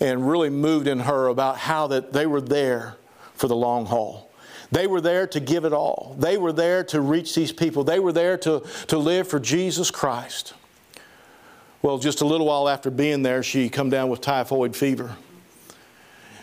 and 0.00 0.28
really 0.28 0.50
moved 0.50 0.86
in 0.86 1.00
her 1.00 1.28
about 1.28 1.58
how 1.58 1.86
that 1.88 2.12
they 2.12 2.26
were 2.26 2.40
there 2.40 2.96
for 3.34 3.48
the 3.48 3.56
long 3.56 3.86
haul. 3.86 4.30
They 4.72 4.86
were 4.86 5.00
there 5.00 5.26
to 5.28 5.40
give 5.40 5.64
it 5.64 5.72
all. 5.72 6.16
They 6.18 6.38
were 6.38 6.52
there 6.52 6.82
to 6.84 7.00
reach 7.00 7.34
these 7.34 7.52
people. 7.52 7.84
They 7.84 8.00
were 8.00 8.12
there 8.12 8.36
to, 8.38 8.64
to 8.88 8.98
live 8.98 9.28
for 9.28 9.38
Jesus 9.38 9.90
Christ. 9.90 10.54
Well, 11.82 11.98
just 11.98 12.20
a 12.20 12.26
little 12.26 12.46
while 12.46 12.68
after 12.68 12.90
being 12.90 13.22
there, 13.22 13.42
she 13.42 13.68
come 13.68 13.90
down 13.90 14.08
with 14.08 14.20
typhoid 14.20 14.74
fever. 14.74 15.16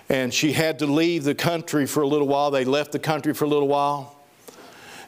And 0.09 0.33
she 0.33 0.53
had 0.53 0.79
to 0.79 0.85
leave 0.85 1.23
the 1.23 1.35
country 1.35 1.85
for 1.85 2.01
a 2.01 2.07
little 2.07 2.27
while. 2.27 2.51
They 2.51 2.65
left 2.65 2.91
the 2.91 2.99
country 2.99 3.33
for 3.33 3.45
a 3.45 3.47
little 3.47 3.67
while. 3.67 4.19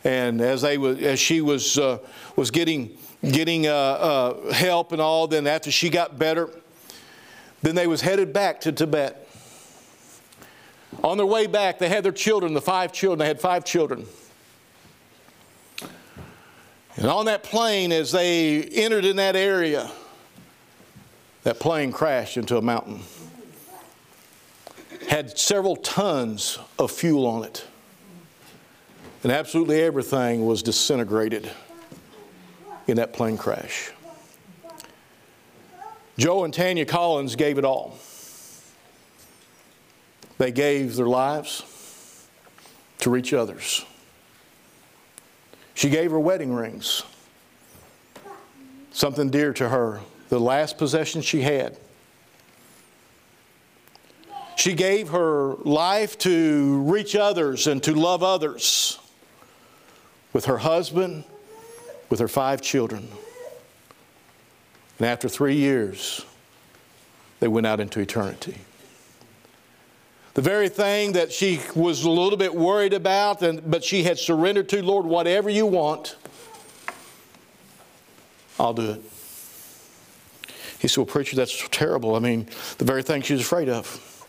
And 0.03 0.41
as, 0.41 0.61
they 0.61 0.77
was, 0.77 0.99
as 0.99 1.19
she 1.19 1.41
was, 1.41 1.77
uh, 1.77 1.99
was 2.35 2.51
getting, 2.51 2.97
getting 3.23 3.67
uh, 3.67 3.71
uh, 3.71 4.53
help 4.53 4.91
and 4.91 5.01
all, 5.01 5.27
then 5.27 5.47
after 5.47 5.71
she 5.71 5.89
got 5.89 6.19
better, 6.19 6.49
Then 7.65 7.73
they 7.73 7.87
was 7.87 8.01
headed 8.01 8.31
back 8.31 8.61
to 8.61 8.71
Tibet. 8.71 9.27
On 11.03 11.17
their 11.17 11.25
way 11.25 11.47
back, 11.47 11.79
they 11.79 11.89
had 11.89 12.03
their 12.03 12.11
children, 12.11 12.53
the 12.53 12.61
five 12.61 12.93
children. 12.93 13.17
They 13.17 13.25
had 13.25 13.41
five 13.41 13.65
children. 13.65 14.05
And 16.95 17.07
on 17.07 17.25
that 17.25 17.41
plane, 17.41 17.91
as 17.91 18.11
they 18.11 18.61
entered 18.61 19.03
in 19.03 19.15
that 19.15 19.35
area, 19.35 19.89
that 21.41 21.59
plane 21.59 21.91
crashed 21.91 22.37
into 22.37 22.55
a 22.55 22.61
mountain. 22.61 22.99
Had 25.09 25.35
several 25.35 25.75
tons 25.75 26.59
of 26.77 26.91
fuel 26.91 27.25
on 27.25 27.45
it. 27.45 27.65
And 29.23 29.31
absolutely 29.31 29.81
everything 29.81 30.45
was 30.45 30.61
disintegrated 30.61 31.49
in 32.85 32.97
that 32.97 33.11
plane 33.11 33.39
crash. 33.39 33.91
Joe 36.17 36.45
and 36.45 36.53
Tanya 36.53 36.85
Collins 36.85 37.35
gave 37.35 37.57
it 37.57 37.65
all. 37.65 37.97
They 40.37 40.51
gave 40.51 40.95
their 40.95 41.07
lives 41.07 41.63
to 42.99 43.09
reach 43.09 43.33
others. 43.33 43.85
She 45.73 45.89
gave 45.89 46.11
her 46.11 46.19
wedding 46.19 46.53
rings, 46.53 47.03
something 48.91 49.29
dear 49.29 49.51
to 49.53 49.69
her, 49.69 50.01
the 50.29 50.39
last 50.39 50.77
possession 50.77 51.21
she 51.21 51.41
had. 51.41 51.77
She 54.55 54.73
gave 54.73 55.09
her 55.09 55.55
life 55.63 56.17
to 56.19 56.81
reach 56.83 57.15
others 57.15 57.67
and 57.67 57.83
to 57.83 57.93
love 57.93 58.23
others 58.23 58.99
with 60.31 60.45
her 60.45 60.57
husband, 60.57 61.25
with 62.09 62.19
her 62.19 62.27
five 62.29 62.61
children. 62.61 63.09
And 64.97 65.07
after 65.07 65.27
three 65.27 65.55
years, 65.55 66.25
they 67.39 67.47
went 67.47 67.67
out 67.67 67.79
into 67.79 67.99
eternity. 67.99 68.61
The 70.35 70.41
very 70.41 70.67
thing 70.67 71.13
that 71.13 71.31
she 71.31 71.61
was 71.75 72.03
a 72.03 72.09
little 72.09 72.37
bit 72.37 72.53
worried 72.53 72.93
about, 72.93 73.41
and, 73.41 73.69
but 73.69 73.83
she 73.83 74.03
had 74.03 74.19
surrendered 74.19 74.67
to, 74.69 74.83
Lord, 74.83 75.05
whatever 75.05 75.49
you 75.49 75.65
want, 75.65 76.17
I'll 78.59 78.73
do 78.73 78.91
it. 78.91 79.01
He 80.79 80.87
said, 80.87 80.97
Well, 80.97 81.05
preacher, 81.05 81.35
that's 81.35 81.67
terrible. 81.69 82.15
I 82.15 82.19
mean, 82.19 82.47
the 82.77 82.85
very 82.85 83.01
thing 83.01 83.21
she 83.21 83.33
was 83.33 83.41
afraid 83.41 83.69
of. 83.69 84.27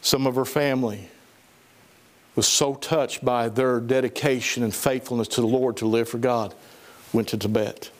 Some 0.00 0.26
of 0.26 0.34
her 0.36 0.44
family 0.44 1.08
was 2.36 2.46
so 2.46 2.74
touched 2.74 3.24
by 3.24 3.48
their 3.48 3.80
dedication 3.80 4.62
and 4.62 4.74
faithfulness 4.74 5.26
to 5.28 5.40
the 5.40 5.46
Lord 5.46 5.78
to 5.78 5.86
live 5.86 6.08
for 6.08 6.18
God, 6.18 6.54
went 7.12 7.28
to 7.28 7.38
Tibet. 7.38 7.90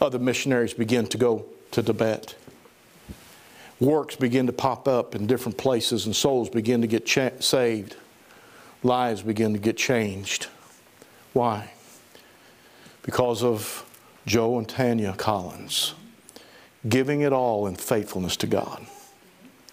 Other 0.00 0.18
missionaries 0.18 0.74
begin 0.74 1.06
to 1.08 1.18
go 1.18 1.44
to 1.72 1.82
Tibet 1.82 2.34
works 3.80 4.16
begin 4.16 4.46
to 4.46 4.52
pop 4.52 4.88
up 4.88 5.14
in 5.14 5.26
different 5.26 5.56
places 5.56 6.06
and 6.06 6.14
souls 6.14 6.48
begin 6.48 6.80
to 6.80 6.86
get 6.86 7.06
cha- 7.06 7.38
saved. 7.40 7.96
Lives 8.82 9.22
begin 9.22 9.52
to 9.52 9.58
get 9.58 9.76
changed. 9.76 10.48
Why? 11.32 11.72
Because 13.02 13.42
of 13.42 13.84
Joe 14.26 14.58
and 14.58 14.68
Tanya 14.68 15.14
Collins 15.16 15.94
giving 16.88 17.22
it 17.22 17.32
all 17.32 17.66
in 17.66 17.74
faithfulness 17.74 18.36
to 18.36 18.46
God. 18.46 18.86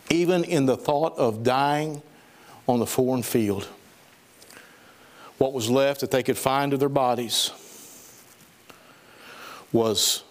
Even 0.09 0.43
in 0.43 0.65
the 0.65 0.77
thought 0.77 1.17
of 1.17 1.43
dying 1.43 2.01
on 2.67 2.79
the 2.79 2.85
foreign 2.85 3.21
field, 3.21 3.67
what 5.37 5.53
was 5.53 5.69
left 5.69 6.01
that 6.01 6.11
they 6.11 6.23
could 6.23 6.37
find 6.37 6.73
of 6.73 6.79
their 6.79 6.89
bodies 6.89 7.51
was 9.75 10.23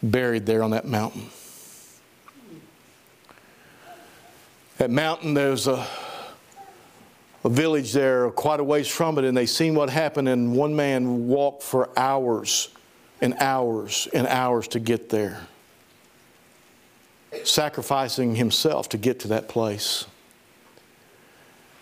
buried 0.00 0.46
there 0.46 0.62
on 0.62 0.70
that 0.70 0.86
mountain. 0.86 1.28
That 4.78 4.90
mountain, 4.90 5.34
there's 5.34 5.66
a, 5.66 5.84
a 7.42 7.48
village 7.48 7.92
there 7.92 8.30
quite 8.30 8.60
a 8.60 8.64
ways 8.64 8.86
from 8.86 9.18
it, 9.18 9.24
and 9.24 9.36
they 9.36 9.46
seen 9.46 9.74
what 9.74 9.90
happened, 9.90 10.28
and 10.28 10.54
one 10.54 10.76
man 10.76 11.26
walked 11.26 11.64
for 11.64 11.90
hours 11.98 12.68
and 13.20 13.34
hours 13.40 14.06
and 14.14 14.26
hours 14.28 14.68
to 14.68 14.78
get 14.78 15.08
there, 15.08 15.40
sacrificing 17.42 18.36
himself 18.36 18.88
to 18.90 18.98
get 18.98 19.18
to 19.20 19.28
that 19.28 19.48
place. 19.48 20.06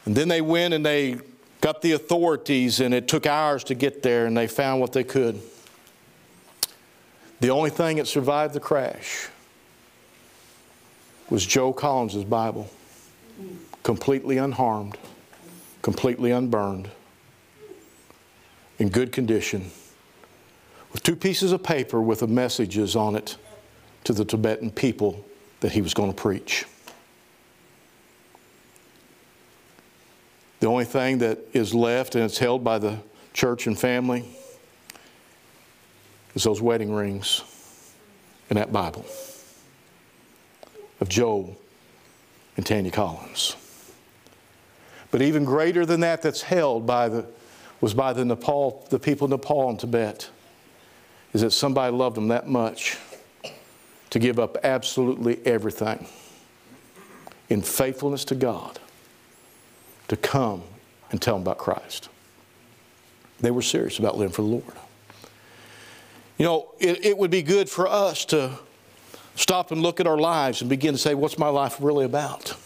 And 0.07 0.17
then 0.17 0.29
they 0.29 0.41
went 0.41 0.73
and 0.73 0.85
they 0.85 1.19
got 1.61 1.83
the 1.83 1.93
authorities, 1.93 2.81
and 2.81 2.95
it 2.95 3.09
took 3.09 3.26
hours 3.26 3.62
to 3.64 3.75
get 3.75 4.02
there, 4.02 4.25
and 4.25 4.35
they 4.35 4.47
found 4.47 4.81
what 4.81 4.93
they 4.95 5.05
could. 5.05 5.41
The 7.42 7.50
only 7.50 7.70
thing 7.70 7.96
that 7.96 8.06
survived 8.06 8.54
the 8.54 8.61
crash 8.61 9.28
was 11.28 11.44
Joe 11.44 11.72
Collins' 11.72 12.22
Bible 12.22 12.70
completely 13.82 14.38
unharmed, 14.38 14.96
completely 15.82 16.30
unburned, 16.30 16.88
in 18.78 18.90
good 18.90 19.11
condition, 19.11 19.72
with 20.92 21.02
two 21.02 21.16
pieces 21.16 21.50
of 21.50 21.64
paper 21.64 22.00
with 22.00 22.20
the 22.20 22.28
messages 22.28 22.94
on 22.94 23.16
it 23.16 23.37
to 24.04 24.12
the 24.12 24.25
Tibetan 24.25 24.70
people 24.70 25.25
that 25.58 25.72
he 25.72 25.82
was 25.82 25.94
going 25.94 26.14
to 26.14 26.16
preach. 26.16 26.64
The 30.61 30.68
only 30.68 30.84
thing 30.84 31.18
that 31.18 31.40
is 31.52 31.75
left, 31.75 32.14
and 32.14 32.22
it's 32.22 32.38
held 32.38 32.62
by 32.62 32.78
the 32.78 32.99
church 33.32 33.66
and 33.66 33.76
family, 33.76 34.37
is 36.35 36.45
those 36.45 36.61
wedding 36.61 36.93
rings 36.93 37.43
and 38.49 38.57
that 38.59 38.73
Bible 38.73 39.05
of 41.01 41.09
Joel 41.09 41.57
and 42.57 42.65
Tanya 42.65 42.91
Collins. 42.91 43.57
But 45.11 45.21
even 45.23 45.45
greater 45.45 45.85
than 45.85 46.01
that, 46.01 46.23
that's 46.23 46.43
held 46.43 46.87
by 46.87 47.09
the, 47.09 47.27
was 47.81 47.93
by 47.93 48.12
the 48.12 48.25
Nepal, 48.25 48.87
the 48.91 48.99
people 48.99 49.27
of 49.27 49.31
Nepal 49.31 49.69
and 49.69 49.79
Tibet, 49.79 50.31
is 51.35 51.43
that 51.43 51.51
somebody 51.51 51.95
loved 51.95 52.17
them 52.17 52.29
that 52.29 52.49
much 52.49 52.99
to 54.11 54.19
give 54.19 54.39
up 54.39 54.59
absolutely 54.62 55.45
everything 55.47 56.07
in 57.49 57.62
faithfulness 57.62 58.25
to 58.27 58.35
God 58.35 58.79
to 60.09 60.17
come 60.17 60.62
and 61.11 61.21
tell 61.21 61.35
them 61.35 61.43
about 61.43 61.59
Christ. 61.59 62.09
They 63.41 63.51
were 63.51 63.62
serious 63.62 63.99
about 63.99 64.17
living 64.17 64.33
for 64.33 64.43
the 64.43 64.49
Lord. 64.49 64.75
You 66.42 66.49
know, 66.49 66.72
it, 66.80 67.06
it 67.06 67.18
would 67.18 67.30
be 67.30 67.42
good 67.42 67.70
for 67.70 67.87
us 67.87 68.25
to 68.25 68.50
stop 69.37 69.70
and 69.70 69.80
look 69.80 70.00
at 70.00 70.08
our 70.08 70.18
lives 70.18 70.61
and 70.61 70.68
begin 70.68 70.92
to 70.92 70.99
say, 70.99 71.14
what's 71.14 71.38
my 71.38 71.46
life 71.46 71.76
really 71.78 72.04
about? 72.04 72.56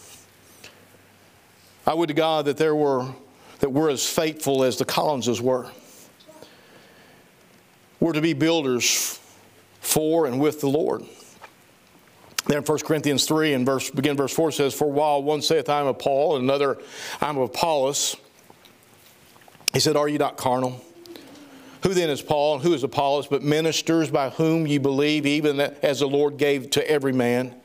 I 1.85 1.93
would 1.93 2.07
to 2.07 2.15
God 2.15 2.45
that 2.45 2.57
there 2.57 2.73
were 2.73 3.07
that 3.59 3.69
we're 3.69 3.91
as 3.91 4.03
faithful 4.03 4.63
as 4.63 4.79
the 4.79 4.85
Collinses 4.85 5.39
were. 5.39 5.69
We're 7.99 8.13
to 8.13 8.21
be 8.21 8.33
builders 8.33 9.19
for 9.79 10.25
and 10.25 10.39
with 10.39 10.59
the 10.59 10.69
Lord. 10.69 11.03
Then 12.47 12.57
in 12.57 12.63
1 12.63 12.79
Corinthians 12.79 13.27
3 13.27 13.53
and 13.53 13.63
verse 13.63 13.91
begin 13.91 14.17
verse 14.17 14.33
4 14.33 14.53
says, 14.53 14.73
For 14.73 14.91
while 14.91 15.21
one 15.21 15.43
saith, 15.43 15.69
I 15.69 15.81
am 15.81 15.85
of 15.85 15.99
Paul, 15.99 16.37
and 16.37 16.45
another, 16.45 16.79
I'm 17.21 17.37
of 17.37 17.51
Apollos, 17.51 18.15
he 19.71 19.79
said, 19.79 19.95
Are 19.95 20.09
you 20.09 20.17
not 20.17 20.35
carnal? 20.35 20.83
Who 21.83 21.93
then 21.93 22.09
is 22.09 22.21
Paul 22.21 22.55
and 22.55 22.63
who 22.63 22.73
is 22.73 22.83
Apollos, 22.83 23.27
but 23.27 23.43
ministers 23.43 24.09
by 24.09 24.29
whom 24.29 24.67
you 24.67 24.79
believe, 24.79 25.25
even 25.25 25.59
as 25.59 25.99
the 25.99 26.07
Lord 26.07 26.37
gave 26.37 26.69
to 26.71 26.89
every 26.89 27.13
man? 27.13 27.55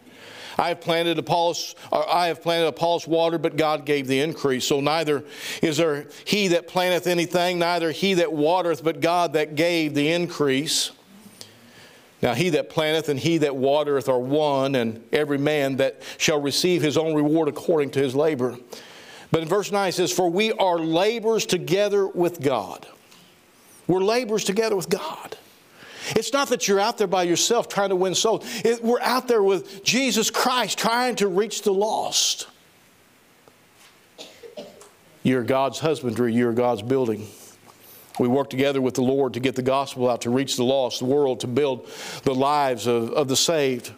I 0.58 0.68
have 0.68 0.80
planted 0.80 1.18
Apollos, 1.18 1.74
I 1.90 2.26
have 2.26 2.42
planted 2.42 2.66
Apollos 2.66 3.06
water, 3.06 3.38
but 3.38 3.56
God 3.56 3.86
gave 3.86 4.06
the 4.06 4.20
increase. 4.20 4.66
So 4.66 4.80
neither 4.80 5.24
is 5.62 5.78
there 5.78 6.06
he 6.24 6.48
that 6.48 6.68
planteth 6.68 7.06
anything, 7.06 7.58
neither 7.58 7.90
he 7.90 8.14
that 8.14 8.32
watereth, 8.32 8.84
but 8.84 9.00
God 9.00 9.32
that 9.32 9.54
gave 9.54 9.94
the 9.94 10.12
increase. 10.12 10.92
Now 12.20 12.34
he 12.34 12.50
that 12.50 12.70
planteth 12.70 13.08
and 13.08 13.18
he 13.18 13.38
that 13.38 13.56
watereth 13.56 14.08
are 14.08 14.18
one, 14.18 14.74
and 14.74 15.02
every 15.12 15.38
man 15.38 15.76
that 15.76 16.02
shall 16.18 16.40
receive 16.40 16.82
his 16.82 16.96
own 16.96 17.14
reward 17.14 17.48
according 17.48 17.90
to 17.92 18.00
his 18.00 18.14
labor. 18.14 18.56
But 19.30 19.42
in 19.42 19.48
verse 19.48 19.72
9 19.72 19.88
it 19.88 19.92
says, 19.92 20.12
For 20.12 20.30
we 20.30 20.52
are 20.52 20.78
laborers 20.78 21.46
together 21.46 22.06
with 22.06 22.40
God. 22.40 22.86
We're 23.92 24.00
laborers 24.00 24.44
together 24.44 24.74
with 24.74 24.88
God. 24.88 25.36
It's 26.16 26.32
not 26.32 26.48
that 26.48 26.66
you're 26.66 26.80
out 26.80 26.96
there 26.96 27.06
by 27.06 27.24
yourself 27.24 27.68
trying 27.68 27.90
to 27.90 27.96
win 27.96 28.14
souls. 28.14 28.42
It, 28.64 28.82
we're 28.82 29.02
out 29.02 29.28
there 29.28 29.42
with 29.42 29.84
Jesus 29.84 30.30
Christ 30.30 30.78
trying 30.78 31.16
to 31.16 31.28
reach 31.28 31.60
the 31.60 31.74
lost. 31.74 32.48
You're 35.22 35.42
God's 35.42 35.78
husbandry, 35.78 36.32
you're 36.32 36.54
God's 36.54 36.80
building. 36.80 37.26
We 38.18 38.28
work 38.28 38.48
together 38.48 38.80
with 38.80 38.94
the 38.94 39.02
Lord 39.02 39.34
to 39.34 39.40
get 39.40 39.56
the 39.56 39.62
gospel 39.62 40.08
out, 40.08 40.22
to 40.22 40.30
reach 40.30 40.56
the 40.56 40.64
lost, 40.64 41.00
the 41.00 41.04
world, 41.04 41.40
to 41.40 41.46
build 41.46 41.86
the 42.22 42.34
lives 42.34 42.86
of, 42.86 43.10
of 43.10 43.28
the 43.28 43.36
saved. 43.36 43.92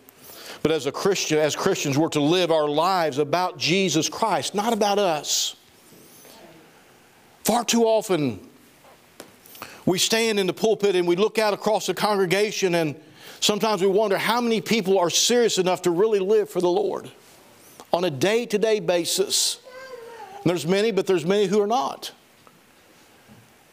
But 0.64 0.72
as 0.72 0.86
a 0.86 0.92
Christian, 0.92 1.38
as 1.38 1.54
Christians, 1.54 1.96
we're 1.96 2.08
to 2.08 2.20
live 2.20 2.50
our 2.50 2.68
lives 2.68 3.18
about 3.18 3.58
Jesus 3.58 4.08
Christ, 4.08 4.56
not 4.56 4.72
about 4.72 4.98
us. 4.98 5.54
Far 7.44 7.64
too 7.64 7.84
often, 7.84 8.40
we 9.86 9.98
stand 9.98 10.38
in 10.40 10.46
the 10.46 10.52
pulpit 10.52 10.96
and 10.96 11.06
we 11.06 11.16
look 11.16 11.38
out 11.38 11.54
across 11.54 11.86
the 11.86 11.94
congregation 11.94 12.74
and, 12.74 12.96
Sometimes 13.44 13.82
we 13.82 13.88
wonder 13.88 14.16
how 14.16 14.40
many 14.40 14.62
people 14.62 14.98
are 14.98 15.10
serious 15.10 15.58
enough 15.58 15.82
to 15.82 15.90
really 15.90 16.18
live 16.18 16.48
for 16.48 16.62
the 16.62 16.70
Lord 16.70 17.10
on 17.92 18.04
a 18.04 18.10
day 18.10 18.46
to 18.46 18.56
day 18.56 18.80
basis. 18.80 19.58
And 20.32 20.44
there's 20.44 20.66
many, 20.66 20.92
but 20.92 21.06
there's 21.06 21.26
many 21.26 21.44
who 21.44 21.60
are 21.60 21.66
not. 21.66 22.12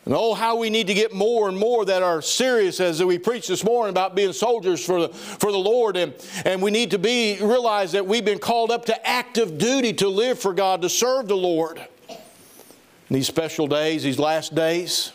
And 0.03 0.13
oh, 0.13 0.34
how 0.34 0.58
we 0.58 0.70
need 0.70 0.88
to 0.88 0.94
get 0.94 1.13
more 1.13 1.48
and 1.48 1.58
more 1.58 1.86
that 1.86 2.03
are 2.03 2.22
serious 2.22 2.82
as 2.82 3.01
we 3.01 3.18
preached 3.18 3.48
this 3.48 3.63
morning 3.63 3.91
about 3.91 4.13
being 4.13 4.34
soldiers 4.34 4.84
for 4.84 5.08
the, 5.08 5.10
for 5.10 5.53
the 5.53 5.58
Lord. 5.58 5.96
And, 5.96 6.13
and 6.44 6.62
we 6.62 6.70
need 6.70 6.91
to 6.91 7.00
be 7.00 7.38
realize 7.39 7.94
that 7.94 8.06
we've 8.06 8.25
been 8.25 8.39
called 8.39 8.72
up 8.72 8.84
to 8.88 9.08
active 9.08 9.58
duty 9.58 9.94
to 9.94 10.10
live 10.10 10.38
for 10.38 10.53
God, 10.53 10.82
to 10.82 10.89
serve 10.89 11.30
the 11.30 11.38
Lord. 11.38 11.77
In 12.10 12.18
these 13.10 13.27
special 13.27 13.68
days, 13.68 14.03
these 14.03 14.20
last 14.20 14.53
days. 14.53 15.13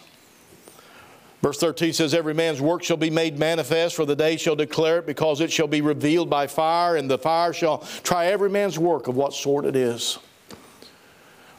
Verse 1.43 1.59
13 1.59 1.93
says, 1.93 2.14
Every 2.14 2.35
man's 2.35 2.61
work 2.61 2.83
shall 2.83 2.97
be 2.97 3.11
made 3.11 3.38
manifest, 3.38 3.95
for 3.97 4.05
the 4.05 4.16
day 4.16 4.37
shall 4.37 4.57
declare 4.57 4.99
it, 4.99 5.07
because 5.07 5.40
it 5.40 5.52
shall 5.52 5.66
be 5.66 5.81
revealed 5.81 6.31
by 6.31 6.47
fire, 6.47 6.97
and 6.97 7.11
the 7.11 7.19
fire 7.19 7.52
shall 7.52 7.78
try 8.02 8.26
every 8.26 8.50
man's 8.50 8.78
work 8.78 9.09
of 9.09 9.16
what 9.16 9.35
sort 9.35 9.64
it 9.64 9.76
is. 9.76 10.19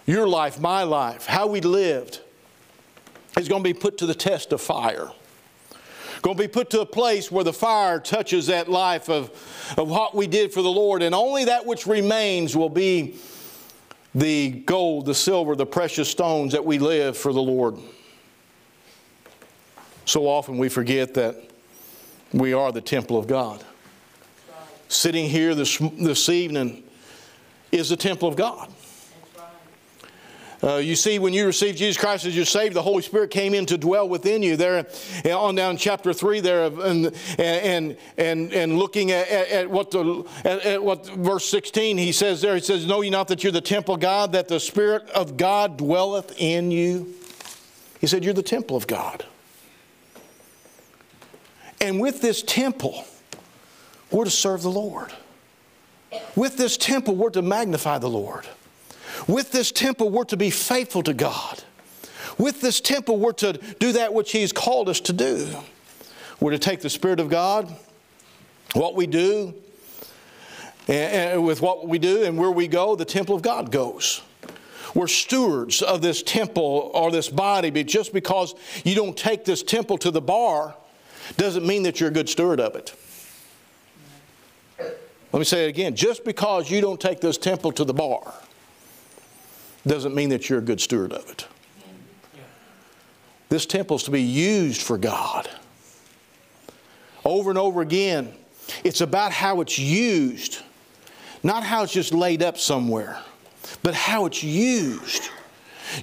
Your 0.06 0.28
life, 0.28 0.60
my 0.60 0.84
life, 0.84 1.26
how 1.26 1.48
we 1.48 1.62
lived 1.62 2.22
is 3.38 3.48
going 3.48 3.64
to 3.64 3.68
be 3.70 3.74
put 3.74 3.98
to 4.00 4.06
the 4.06 4.16
test 4.16 4.52
of 4.54 4.62
fire. 4.62 5.12
Going 6.22 6.36
to 6.36 6.44
be 6.44 6.48
put 6.48 6.70
to 6.72 6.82
a 6.82 6.86
place 6.86 7.32
where 7.32 7.44
the 7.44 7.54
fire 7.54 8.00
touches 8.00 8.48
that 8.48 8.70
life 8.70 9.10
of, 9.10 9.30
of 9.78 9.90
what 9.90 10.16
we 10.16 10.26
did 10.26 10.52
for 10.52 10.62
the 10.62 10.72
Lord, 10.72 11.04
and 11.04 11.14
only 11.14 11.46
that 11.46 11.66
which 11.66 11.86
remains 11.86 12.56
will 12.56 12.70
be 12.70 13.18
the 14.16 14.50
gold, 14.50 15.06
the 15.06 15.14
silver, 15.14 15.56
the 15.56 15.66
precious 15.66 16.10
stones 16.10 16.54
that 16.54 16.66
we 16.66 16.80
live 16.80 17.16
for 17.16 17.32
the 17.32 17.42
Lord. 17.42 17.78
So 20.08 20.26
often 20.26 20.58
we 20.58 20.70
forget 20.70 21.16
that 21.16 21.36
we 22.32 22.54
are 22.54 22.72
the 22.72 22.80
temple 22.80 23.18
of 23.18 23.28
God. 23.28 23.62
Sitting 24.88 25.30
here 25.30 25.54
this, 25.54 25.78
this 25.78 26.30
evening 26.30 26.84
is 27.74 27.90
the 27.90 27.98
temple 27.98 28.30
of 28.30 28.38
God. 28.38 28.72
Uh, 30.64 30.78
you 30.78 30.96
see, 30.96 31.20
when 31.20 31.34
you 31.34 31.46
received 31.46 31.78
Jesus 31.78 32.02
Christ 32.02 32.26
as 32.26 32.34
your 32.34 32.46
Savior, 32.46 32.74
the 32.74 32.82
Holy 32.82 33.02
Spirit 33.02 33.32
came 33.32 33.54
in 33.54 33.66
to 33.66 33.78
dwell 33.78 34.08
within 34.08 34.42
you. 34.42 34.56
There, 34.56 34.88
on 35.26 35.56
down 35.56 35.76
chapter 35.76 36.14
three, 36.14 36.40
there, 36.40 36.64
and 36.66 37.14
and 37.38 37.98
and 38.18 38.54
and 38.54 38.80
looking 38.80 39.12
at, 39.12 39.28
at 39.30 39.70
what 39.70 39.92
the 39.92 40.26
at, 40.46 40.66
at, 40.66 40.84
what 40.84 41.06
verse 41.06 41.46
sixteen, 41.46 41.98
he 41.98 42.12
says 42.12 42.42
there, 42.42 42.56
he 42.56 42.62
says, 42.62 42.88
"Know 42.88 43.02
ye 43.02 43.12
not 43.12 43.28
that 43.28 43.44
you're 43.44 43.52
the 43.52 43.62
temple 43.62 43.96
of 43.96 44.00
God, 44.00 44.32
that 44.32 44.48
the 44.48 44.60
Spirit 44.60 45.08
of 45.12 45.38
God 45.38 45.78
dwelleth 45.78 46.34
in 46.40 46.72
you?" 46.72 47.14
He 48.00 48.08
said, 48.08 48.24
"You're 48.24 48.34
the 48.34 48.42
temple 48.42 48.78
of 48.78 48.88
God." 48.88 49.26
And 51.80 52.00
with 52.00 52.22
this 52.22 52.42
temple, 52.42 53.06
we're 54.12 54.26
to 54.26 54.32
serve 54.32 54.62
the 54.62 54.72
Lord. 54.72 55.14
With 56.36 56.58
this 56.58 56.78
temple, 56.78 57.16
we're 57.16 57.30
to 57.32 57.42
magnify 57.42 58.00
the 58.00 58.10
Lord. 58.10 58.48
With 59.28 59.52
this 59.52 59.72
temple, 59.72 60.10
we're 60.10 60.24
to 60.26 60.38
be 60.38 60.50
faithful 60.50 61.04
to 61.04 61.14
God. 61.14 61.64
With 62.38 62.62
this 62.62 62.80
temple, 62.80 63.18
we're 63.18 63.34
to 63.34 63.54
do 63.80 63.94
that 63.94 64.14
which 64.14 64.32
He's 64.32 64.52
called 64.52 64.90
us 64.90 65.00
to 65.02 65.14
do. 65.14 65.48
We're 66.40 66.52
to 66.52 66.60
take 66.60 66.82
the 66.82 66.90
Spirit 66.90 67.20
of 67.20 67.30
God, 67.30 67.74
what 68.74 68.96
we 68.96 69.08
do, 69.08 69.56
and 70.88 71.44
with 71.44 71.62
what 71.62 71.88
we 71.88 72.00
do 72.00 72.24
and 72.24 72.38
where 72.38 72.52
we 72.52 72.68
go, 72.68 72.96
the 72.96 73.06
temple 73.06 73.36
of 73.36 73.42
God 73.42 73.72
goes. 73.72 74.22
We're 74.94 75.08
stewards 75.08 75.82
of 75.82 76.02
this 76.02 76.24
temple 76.24 76.92
or 76.94 77.12
this 77.12 77.28
body, 77.28 77.72
but 77.72 77.88
just 77.88 78.14
because 78.14 78.56
you 78.86 78.96
don't 78.96 79.18
take 79.18 79.44
this 79.44 79.64
temple 79.64 79.98
to 80.00 80.12
the 80.12 80.22
bar 80.22 80.76
doesn't 81.36 81.66
mean 81.66 81.84
that 81.84 82.00
you're 82.00 82.10
a 82.10 82.14
good 82.14 82.30
steward 82.30 82.60
of 82.60 82.76
it. 82.76 82.94
Let 85.34 85.40
me 85.40 85.46
say 85.46 85.66
it 85.66 85.70
again. 85.70 85.96
Just 85.96 86.24
because 86.24 86.72
you 86.72 86.80
don't 86.80 87.00
take 87.00 87.20
this 87.20 87.38
temple 87.38 87.72
to 87.74 87.84
the 87.84 87.94
bar 87.94 88.34
doesn't 89.86 90.16
mean 90.16 90.30
that 90.30 90.50
you're 90.50 90.60
a 90.60 90.64
good 90.64 90.80
steward 90.80 91.12
of 91.12 91.30
it. 91.30 91.48
This 93.50 93.66
temple 93.66 93.98
is 93.98 94.04
to 94.04 94.12
be 94.12 94.22
used 94.22 94.82
for 94.82 94.98
God. 94.98 95.50
Over 97.24 97.50
and 97.50 97.60
over 97.60 97.82
again, 97.82 98.34
it's 98.84 99.02
about 99.02 99.32
how 99.32 99.62
it's 99.62 99.78
used, 99.80 100.60
not 101.44 101.64
how 101.64 101.84
it's 101.84 101.94
just 101.94 102.14
laid 102.14 102.44
up 102.44 102.58
somewhere, 102.58 103.20
but 103.84 103.94
how 103.94 104.26
it's 104.26 104.44
used. 104.44 105.30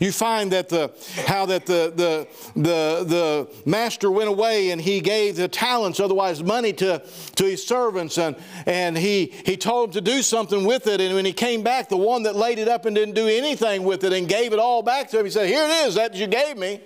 You 0.00 0.12
find 0.12 0.52
that 0.52 0.68
the 0.68 0.92
how 1.26 1.46
that 1.46 1.66
the 1.66 1.92
the 1.94 2.28
the 2.54 3.04
the 3.04 3.48
master 3.64 4.10
went 4.10 4.28
away 4.28 4.70
and 4.70 4.80
he 4.80 5.00
gave 5.00 5.36
the 5.36 5.48
talents, 5.48 6.00
otherwise 6.00 6.42
money, 6.42 6.72
to 6.74 7.02
to 7.36 7.44
his 7.44 7.66
servants, 7.66 8.18
and 8.18 8.36
and 8.66 8.96
he 8.96 9.32
he 9.44 9.56
told 9.56 9.92
them 9.92 10.04
to 10.04 10.10
do 10.10 10.22
something 10.22 10.64
with 10.64 10.86
it. 10.86 11.00
And 11.00 11.14
when 11.14 11.24
he 11.24 11.32
came 11.32 11.62
back, 11.62 11.88
the 11.88 11.96
one 11.96 12.22
that 12.24 12.36
laid 12.36 12.58
it 12.58 12.68
up 12.68 12.86
and 12.86 12.94
didn't 12.96 13.14
do 13.14 13.28
anything 13.28 13.84
with 13.84 14.04
it 14.04 14.12
and 14.12 14.28
gave 14.28 14.52
it 14.52 14.58
all 14.58 14.82
back 14.82 15.10
to 15.10 15.18
him, 15.18 15.24
he 15.24 15.30
said, 15.30 15.48
"Here 15.48 15.64
it 15.64 15.86
is, 15.86 15.94
that 15.94 16.14
you 16.14 16.26
gave 16.26 16.56
me." 16.56 16.80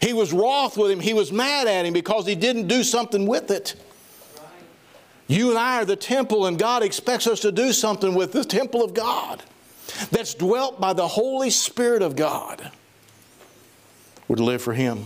He 0.00 0.12
was 0.12 0.32
wroth 0.32 0.76
with 0.76 0.90
him. 0.90 1.00
He 1.00 1.14
was 1.14 1.30
mad 1.30 1.68
at 1.68 1.84
him 1.86 1.92
because 1.92 2.26
he 2.26 2.34
didn't 2.34 2.66
do 2.66 2.82
something 2.82 3.26
with 3.26 3.50
it. 3.50 3.74
You 5.28 5.50
and 5.50 5.58
I 5.58 5.80
are 5.80 5.84
the 5.84 5.96
temple, 5.96 6.46
and 6.46 6.58
God 6.58 6.82
expects 6.82 7.26
us 7.26 7.40
to 7.40 7.52
do 7.52 7.72
something 7.72 8.14
with 8.14 8.32
the 8.32 8.44
temple 8.44 8.82
of 8.82 8.94
God 8.94 9.42
that's 10.10 10.34
dwelt 10.34 10.80
by 10.80 10.92
the 10.92 11.06
Holy 11.06 11.50
Spirit 11.50 12.02
of 12.02 12.16
God 12.16 12.70
would 14.28 14.40
live 14.40 14.62
for 14.62 14.72
Him. 14.72 15.04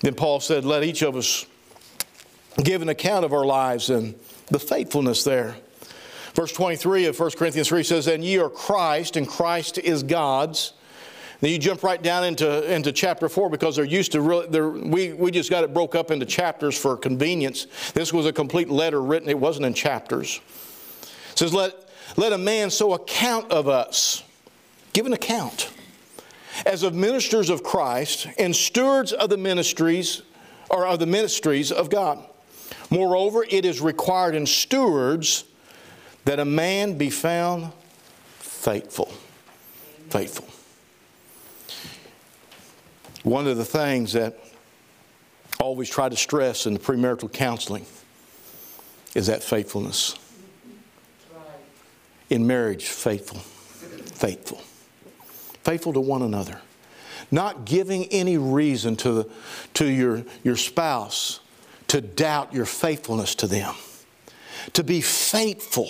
Then 0.00 0.14
Paul 0.14 0.40
said, 0.40 0.64
Let 0.64 0.82
each 0.82 1.02
of 1.02 1.16
us 1.16 1.46
give 2.62 2.82
an 2.82 2.88
account 2.88 3.24
of 3.24 3.32
our 3.32 3.44
lives 3.44 3.90
and 3.90 4.14
the 4.48 4.58
faithfulness 4.58 5.24
there. 5.24 5.56
Verse 6.34 6.52
23 6.52 7.06
of 7.06 7.18
1 7.18 7.30
Corinthians 7.32 7.68
3 7.68 7.82
says, 7.82 8.06
And 8.06 8.24
ye 8.24 8.38
are 8.38 8.48
Christ, 8.48 9.16
and 9.16 9.28
Christ 9.28 9.78
is 9.78 10.02
God's. 10.02 10.72
Then 11.40 11.50
you 11.50 11.58
jump 11.58 11.82
right 11.82 12.00
down 12.00 12.24
into, 12.24 12.72
into 12.72 12.92
chapter 12.92 13.28
4 13.28 13.48
because 13.48 13.76
they're 13.76 13.84
used 13.84 14.12
to 14.12 14.20
really, 14.20 14.60
we, 14.60 15.12
we 15.14 15.30
just 15.30 15.50
got 15.50 15.64
it 15.64 15.72
broke 15.72 15.94
up 15.94 16.10
into 16.10 16.26
chapters 16.26 16.78
for 16.78 16.96
convenience. 16.96 17.66
This 17.92 18.12
was 18.12 18.26
a 18.26 18.32
complete 18.32 18.68
letter 18.68 19.02
written, 19.02 19.28
it 19.28 19.38
wasn't 19.38 19.66
in 19.66 19.74
chapters. 19.74 20.40
It 21.32 21.38
says, 21.38 21.54
Let 21.54 21.89
let 22.16 22.32
a 22.32 22.38
man 22.38 22.70
so 22.70 22.92
account 22.94 23.50
of 23.50 23.68
us, 23.68 24.22
give 24.92 25.06
an 25.06 25.12
account, 25.12 25.70
as 26.66 26.82
of 26.82 26.94
ministers 26.94 27.50
of 27.50 27.62
Christ 27.62 28.28
and 28.38 28.54
stewards 28.54 29.12
of 29.12 29.30
the 29.30 29.36
ministries 29.36 30.22
or 30.68 30.86
of 30.86 30.98
the 30.98 31.06
ministries 31.06 31.72
of 31.72 31.90
God. 31.90 32.22
Moreover, 32.90 33.44
it 33.48 33.64
is 33.64 33.80
required 33.80 34.34
in 34.34 34.46
stewards 34.46 35.44
that 36.24 36.38
a 36.38 36.44
man 36.44 36.98
be 36.98 37.10
found 37.10 37.72
faithful. 38.38 39.10
Faithful. 40.10 40.46
One 43.22 43.46
of 43.46 43.56
the 43.56 43.64
things 43.64 44.12
that 44.14 44.38
I 45.60 45.62
always 45.62 45.88
try 45.88 46.08
to 46.08 46.16
stress 46.16 46.66
in 46.66 46.74
the 46.74 46.80
premarital 46.80 47.32
counseling 47.32 47.86
is 49.14 49.26
that 49.26 49.42
faithfulness 49.42 50.16
in 52.30 52.46
marriage 52.46 52.86
faithful. 52.86 53.38
Faithful. 53.38 54.58
Faithful 55.64 55.92
to 55.92 56.00
one 56.00 56.22
another. 56.22 56.60
Not 57.30 57.64
giving 57.64 58.06
any 58.06 58.38
reason 58.38 58.96
to, 58.96 59.30
to 59.74 59.86
your, 59.86 60.24
your 60.42 60.56
spouse 60.56 61.40
to 61.88 62.00
doubt 62.00 62.54
your 62.54 62.66
faithfulness 62.66 63.34
to 63.36 63.46
them. 63.46 63.74
To 64.74 64.84
be 64.84 65.00
faithful. 65.00 65.88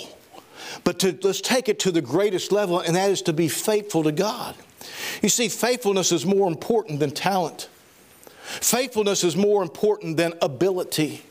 But 0.83 0.99
to, 0.99 1.17
let's 1.21 1.41
take 1.41 1.69
it 1.69 1.79
to 1.79 1.91
the 1.91 2.01
greatest 2.01 2.51
level, 2.51 2.79
and 2.79 2.95
that 2.95 3.11
is 3.11 3.21
to 3.23 3.33
be 3.33 3.47
faithful 3.47 4.03
to 4.03 4.11
God. 4.11 4.55
You 5.21 5.29
see, 5.29 5.47
faithfulness 5.47 6.11
is 6.11 6.25
more 6.25 6.47
important 6.47 6.99
than 6.99 7.11
talent. 7.11 7.69
Faithfulness 8.41 9.23
is 9.23 9.35
more 9.35 9.61
important 9.61 10.17
than 10.17 10.33
ability. 10.41 11.21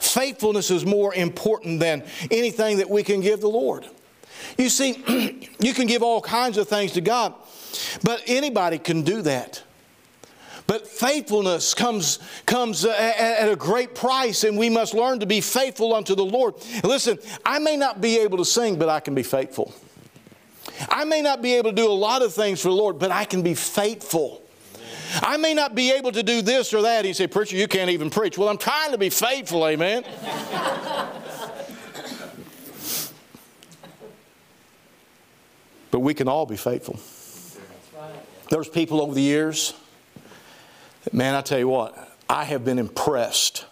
Faithfulness 0.00 0.70
is 0.70 0.84
more 0.84 1.14
important 1.14 1.78
than 1.80 2.02
anything 2.30 2.78
that 2.78 2.90
we 2.90 3.02
can 3.02 3.20
give 3.20 3.40
the 3.40 3.48
Lord. 3.48 3.86
You 4.56 4.68
see, 4.68 5.48
you 5.60 5.74
can 5.74 5.86
give 5.86 6.02
all 6.02 6.20
kinds 6.20 6.56
of 6.58 6.68
things 6.68 6.92
to 6.92 7.00
God, 7.00 7.34
but 8.02 8.22
anybody 8.26 8.78
can 8.78 9.02
do 9.02 9.22
that. 9.22 9.62
But 10.66 10.86
faithfulness 10.86 11.72
comes, 11.72 12.18
comes 12.44 12.84
at 12.84 13.48
a 13.48 13.56
great 13.56 13.94
price, 13.94 14.44
and 14.44 14.58
we 14.58 14.68
must 14.68 14.92
learn 14.92 15.18
to 15.20 15.26
be 15.26 15.40
faithful 15.40 15.94
unto 15.94 16.14
the 16.14 16.24
Lord. 16.24 16.56
Listen, 16.84 17.18
I 17.44 17.58
may 17.58 17.76
not 17.76 18.02
be 18.02 18.18
able 18.18 18.36
to 18.36 18.44
sing, 18.44 18.78
but 18.78 18.90
I 18.90 19.00
can 19.00 19.14
be 19.14 19.22
faithful. 19.22 19.74
I 20.90 21.06
may 21.06 21.22
not 21.22 21.40
be 21.40 21.54
able 21.54 21.70
to 21.70 21.76
do 21.76 21.90
a 21.90 21.92
lot 21.92 22.20
of 22.20 22.34
things 22.34 22.60
for 22.60 22.68
the 22.68 22.74
Lord, 22.74 22.98
but 22.98 23.10
I 23.10 23.24
can 23.24 23.40
be 23.40 23.54
faithful. 23.54 24.42
I 25.22 25.38
may 25.38 25.54
not 25.54 25.74
be 25.74 25.90
able 25.90 26.12
to 26.12 26.22
do 26.22 26.42
this 26.42 26.74
or 26.74 26.82
that. 26.82 27.06
He 27.06 27.14
said, 27.14 27.32
Preacher, 27.32 27.56
you 27.56 27.66
can't 27.66 27.88
even 27.88 28.10
preach. 28.10 28.36
Well, 28.36 28.50
I'm 28.50 28.58
trying 28.58 28.92
to 28.92 28.98
be 28.98 29.08
faithful, 29.08 29.66
amen. 29.66 30.04
But 35.90 36.00
we 36.00 36.14
can 36.14 36.28
all 36.28 36.46
be 36.46 36.56
faithful. 36.56 36.98
There's 38.50 38.68
people 38.68 39.00
over 39.00 39.14
the 39.14 39.22
years, 39.22 39.74
man, 41.12 41.34
I 41.34 41.42
tell 41.42 41.58
you 41.58 41.68
what, 41.68 42.16
I 42.28 42.44
have 42.44 42.64
been 42.64 42.78
impressed 42.78 43.66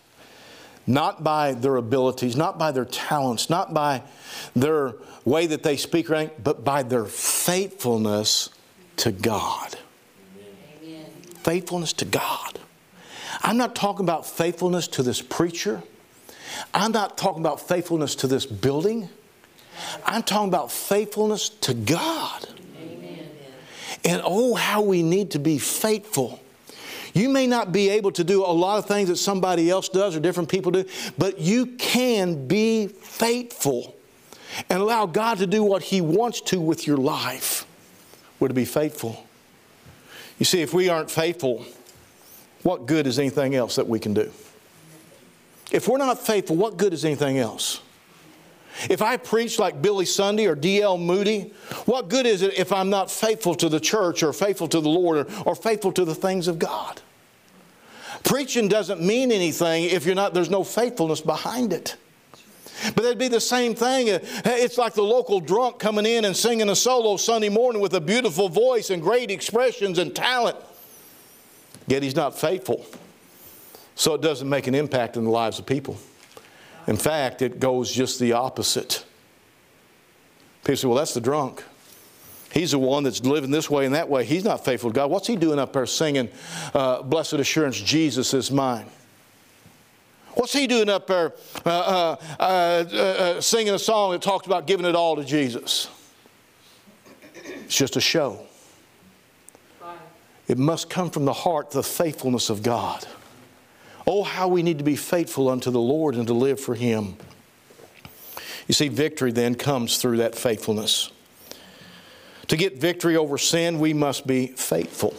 not 0.86 1.24
by 1.24 1.52
their 1.52 1.76
abilities, 1.76 2.36
not 2.36 2.58
by 2.58 2.70
their 2.70 2.84
talents, 2.84 3.50
not 3.50 3.74
by 3.74 4.02
their 4.54 4.94
way 5.24 5.46
that 5.46 5.62
they 5.62 5.76
speak, 5.76 6.08
but 6.08 6.64
by 6.64 6.82
their 6.82 7.04
faithfulness 7.04 8.50
to 8.96 9.10
God. 9.10 9.76
Amen. 10.82 11.06
Faithfulness 11.42 11.92
to 11.94 12.04
God. 12.04 12.60
I'm 13.42 13.56
not 13.56 13.74
talking 13.74 14.04
about 14.04 14.26
faithfulness 14.26 14.86
to 14.88 15.02
this 15.02 15.20
preacher. 15.20 15.82
I'm 16.72 16.92
not 16.92 17.18
talking 17.18 17.42
about 17.42 17.60
faithfulness 17.60 18.14
to 18.16 18.26
this 18.26 18.46
building. 18.46 19.08
I'm 20.04 20.22
talking 20.22 20.48
about 20.48 20.72
faithfulness 20.72 21.48
to 21.48 21.74
God. 21.74 22.48
Amen. 22.80 23.28
And 24.04 24.22
oh, 24.24 24.54
how 24.54 24.82
we 24.82 25.02
need 25.02 25.32
to 25.32 25.38
be 25.38 25.58
faithful 25.58 26.40
you 27.16 27.30
may 27.30 27.46
not 27.46 27.72
be 27.72 27.88
able 27.88 28.12
to 28.12 28.24
do 28.24 28.44
a 28.44 28.52
lot 28.52 28.78
of 28.78 28.84
things 28.84 29.08
that 29.08 29.16
somebody 29.16 29.70
else 29.70 29.88
does 29.88 30.14
or 30.14 30.20
different 30.20 30.50
people 30.50 30.70
do, 30.70 30.84
but 31.16 31.38
you 31.38 31.64
can 31.78 32.46
be 32.46 32.88
faithful 32.88 33.96
and 34.68 34.82
allow 34.82 35.06
God 35.06 35.38
to 35.38 35.46
do 35.46 35.62
what 35.62 35.82
He 35.82 36.02
wants 36.02 36.42
to 36.42 36.60
with 36.60 36.86
your 36.86 36.98
life. 36.98 37.66
We're 38.38 38.48
to 38.48 38.54
be 38.54 38.66
faithful. 38.66 39.26
You 40.38 40.44
see, 40.44 40.60
if 40.60 40.74
we 40.74 40.90
aren't 40.90 41.10
faithful, 41.10 41.64
what 42.62 42.84
good 42.84 43.06
is 43.06 43.18
anything 43.18 43.54
else 43.54 43.76
that 43.76 43.88
we 43.88 43.98
can 43.98 44.12
do? 44.12 44.30
If 45.72 45.88
we're 45.88 45.96
not 45.96 46.18
faithful, 46.18 46.56
what 46.56 46.76
good 46.76 46.92
is 46.92 47.02
anything 47.06 47.38
else? 47.38 47.80
If 48.90 49.02
I 49.02 49.16
preach 49.16 49.58
like 49.58 49.80
Billy 49.80 50.04
Sunday 50.04 50.46
or 50.46 50.54
D.L. 50.54 50.98
Moody, 50.98 51.52
what 51.86 52.08
good 52.08 52.26
is 52.26 52.42
it 52.42 52.58
if 52.58 52.72
I'm 52.72 52.90
not 52.90 53.10
faithful 53.10 53.54
to 53.56 53.68
the 53.68 53.80
church 53.80 54.22
or 54.22 54.32
faithful 54.32 54.68
to 54.68 54.80
the 54.80 54.88
Lord 54.88 55.18
or, 55.18 55.42
or 55.46 55.54
faithful 55.54 55.92
to 55.92 56.04
the 56.04 56.14
things 56.14 56.48
of 56.48 56.58
God? 56.58 57.00
Preaching 58.24 58.68
doesn't 58.68 59.00
mean 59.00 59.32
anything 59.32 59.84
if 59.84 60.04
you're 60.04 60.14
not, 60.14 60.34
there's 60.34 60.50
no 60.50 60.64
faithfulness 60.64 61.20
behind 61.20 61.72
it. 61.72 61.96
But 62.94 63.02
that'd 63.02 63.18
be 63.18 63.28
the 63.28 63.40
same 63.40 63.74
thing. 63.74 64.08
It's 64.08 64.76
like 64.76 64.94
the 64.94 65.02
local 65.02 65.40
drunk 65.40 65.78
coming 65.78 66.04
in 66.04 66.24
and 66.24 66.36
singing 66.36 66.68
a 66.68 66.76
solo 66.76 67.16
Sunday 67.16 67.48
morning 67.48 67.80
with 67.80 67.94
a 67.94 68.00
beautiful 68.00 68.48
voice 68.48 68.90
and 68.90 69.02
great 69.02 69.30
expressions 69.30 69.98
and 69.98 70.14
talent. 70.14 70.58
Yet 71.86 72.02
he's 72.02 72.16
not 72.16 72.38
faithful. 72.38 72.84
So 73.94 74.14
it 74.14 74.20
doesn't 74.20 74.48
make 74.48 74.66
an 74.66 74.74
impact 74.74 75.16
in 75.16 75.24
the 75.24 75.30
lives 75.30 75.58
of 75.58 75.64
people. 75.64 75.96
In 76.86 76.96
fact, 76.96 77.42
it 77.42 77.58
goes 77.58 77.92
just 77.92 78.20
the 78.20 78.32
opposite. 78.32 79.04
People 80.62 80.76
say, 80.76 80.88
well, 80.88 80.96
that's 80.96 81.14
the 81.14 81.20
drunk. 81.20 81.64
He's 82.52 82.70
the 82.70 82.78
one 82.78 83.02
that's 83.02 83.22
living 83.24 83.50
this 83.50 83.68
way 83.68 83.86
and 83.86 83.94
that 83.94 84.08
way. 84.08 84.24
He's 84.24 84.44
not 84.44 84.64
faithful 84.64 84.90
to 84.90 84.94
God. 84.94 85.10
What's 85.10 85.26
he 85.26 85.36
doing 85.36 85.58
up 85.58 85.72
there 85.72 85.86
singing, 85.86 86.28
uh, 86.74 87.02
Blessed 87.02 87.34
Assurance, 87.34 87.78
Jesus 87.78 88.32
is 88.34 88.50
mine? 88.50 88.86
What's 90.34 90.52
he 90.52 90.66
doing 90.66 90.88
up 90.88 91.06
there 91.06 91.32
uh 91.64 91.68
uh, 91.68 92.16
uh, 92.38 92.44
uh, 92.44 93.40
singing 93.40 93.74
a 93.74 93.78
song 93.78 94.12
that 94.12 94.22
talks 94.22 94.46
about 94.46 94.66
giving 94.66 94.86
it 94.86 94.94
all 94.94 95.16
to 95.16 95.24
Jesus? 95.24 95.88
It's 97.64 97.76
just 97.76 97.96
a 97.96 98.00
show. 98.00 98.40
It 100.46 100.58
must 100.58 100.88
come 100.88 101.10
from 101.10 101.24
the 101.24 101.32
heart, 101.32 101.70
the 101.70 101.82
faithfulness 101.82 102.50
of 102.50 102.62
God. 102.62 103.06
Oh, 104.06 104.22
how 104.22 104.48
we 104.48 104.62
need 104.62 104.78
to 104.78 104.84
be 104.84 104.96
faithful 104.96 105.48
unto 105.48 105.70
the 105.70 105.80
Lord 105.80 106.14
and 106.14 106.26
to 106.28 106.34
live 106.34 106.60
for 106.60 106.74
Him. 106.74 107.16
You 108.68 108.74
see, 108.74 108.88
victory 108.88 109.32
then 109.32 109.54
comes 109.54 109.98
through 109.98 110.18
that 110.18 110.34
faithfulness. 110.34 111.10
To 112.48 112.56
get 112.56 112.78
victory 112.78 113.16
over 113.16 113.38
sin, 113.38 113.80
we 113.80 113.92
must 113.92 114.26
be 114.26 114.48
faithful. 114.48 115.14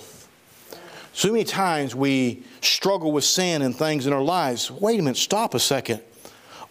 So 1.14 1.32
many 1.32 1.44
times 1.44 1.96
we 1.96 2.44
struggle 2.62 3.12
with 3.12 3.24
sin 3.24 3.62
and 3.62 3.76
things 3.76 4.06
in 4.06 4.14
our 4.14 4.22
lives. 4.22 4.70
Wait 4.70 5.00
a 5.00 5.04
minute, 5.04 5.18
stop 5.18 5.54
a 5.54 5.60
second. 5.60 6.02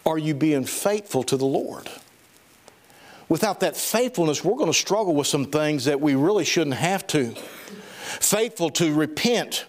Are 0.05 0.17
you 0.17 0.33
being 0.33 0.63
faithful 0.63 1.21
to 1.23 1.37
the 1.37 1.45
Lord? 1.45 1.89
Without 3.29 3.59
that 3.59 3.75
faithfulness, 3.75 4.43
we're 4.43 4.55
going 4.55 4.71
to 4.71 4.77
struggle 4.77 5.13
with 5.13 5.27
some 5.27 5.45
things 5.45 5.85
that 5.85 5.99
we 5.99 6.15
really 6.15 6.45
shouldn't 6.45 6.77
have 6.77 7.05
to. 7.07 7.35
Faithful 8.21 8.69
to 8.71 8.93
repent 8.93 9.65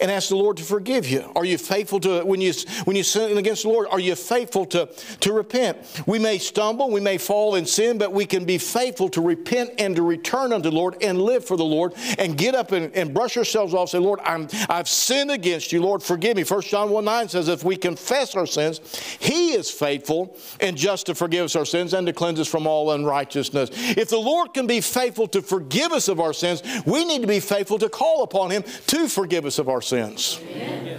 and 0.00 0.10
ask 0.10 0.28
the 0.28 0.36
Lord 0.36 0.56
to 0.58 0.62
forgive 0.62 1.08
you? 1.08 1.30
Are 1.34 1.44
you 1.44 1.58
faithful 1.58 2.00
to 2.00 2.22
when 2.22 2.40
you 2.40 2.52
when 2.84 2.96
you 2.96 3.02
sin 3.02 3.36
against 3.38 3.62
the 3.62 3.68
Lord? 3.68 3.88
Are 3.90 4.00
you 4.00 4.14
faithful 4.14 4.66
to 4.66 4.86
to 5.20 5.32
repent? 5.32 6.02
We 6.06 6.18
may 6.18 6.38
stumble, 6.38 6.90
we 6.90 7.00
may 7.00 7.18
fall 7.18 7.54
in 7.54 7.66
sin, 7.66 7.98
but 7.98 8.12
we 8.12 8.26
can 8.26 8.44
be 8.44 8.58
faithful 8.58 9.08
to 9.10 9.20
repent 9.20 9.72
and 9.78 9.96
to 9.96 10.02
return 10.02 10.52
unto 10.52 10.70
the 10.70 10.76
Lord 10.76 10.96
and 11.02 11.20
live 11.20 11.44
for 11.44 11.56
the 11.56 11.64
Lord 11.64 11.94
and 12.18 12.36
get 12.36 12.54
up 12.54 12.72
and, 12.72 12.94
and 12.94 13.14
brush 13.14 13.36
ourselves 13.36 13.74
off. 13.74 13.90
Say, 13.90 13.98
Lord, 13.98 14.20
I'm 14.24 14.48
I've 14.68 14.88
sinned 14.88 15.30
against 15.30 15.72
you. 15.72 15.82
Lord, 15.82 16.02
forgive 16.02 16.36
me. 16.36 16.44
1 16.44 16.60
John 16.62 16.90
1 16.90 17.04
9 17.04 17.28
says, 17.28 17.48
if 17.48 17.64
we 17.64 17.76
confess 17.76 18.34
our 18.34 18.46
sins, 18.46 18.80
He 19.18 19.52
is 19.52 19.70
faithful 19.70 20.36
and 20.60 20.76
just 20.76 21.06
to 21.06 21.14
forgive 21.14 21.46
us 21.46 21.56
our 21.56 21.64
sins 21.64 21.94
and 21.94 22.06
to 22.06 22.12
cleanse 22.12 22.40
us 22.40 22.48
from 22.48 22.66
all 22.66 22.92
unrighteousness. 22.92 23.70
If 23.96 24.08
the 24.08 24.18
Lord 24.18 24.54
can 24.54 24.66
be 24.66 24.80
faithful 24.80 25.26
to 25.28 25.42
forgive 25.42 25.92
us 25.92 26.08
of 26.08 26.20
our 26.20 26.32
sins, 26.32 26.62
we 26.86 27.04
need 27.04 27.22
to 27.22 27.28
be 27.28 27.40
faithful 27.40 27.78
to 27.78 27.88
call 27.88 28.22
upon 28.22 28.50
Him 28.50 28.64
to 28.88 29.08
forgive 29.08 29.44
us 29.46 29.58
of 29.58 29.68
our 29.68 29.71
sins. 29.80 30.40
Amen. 30.42 30.98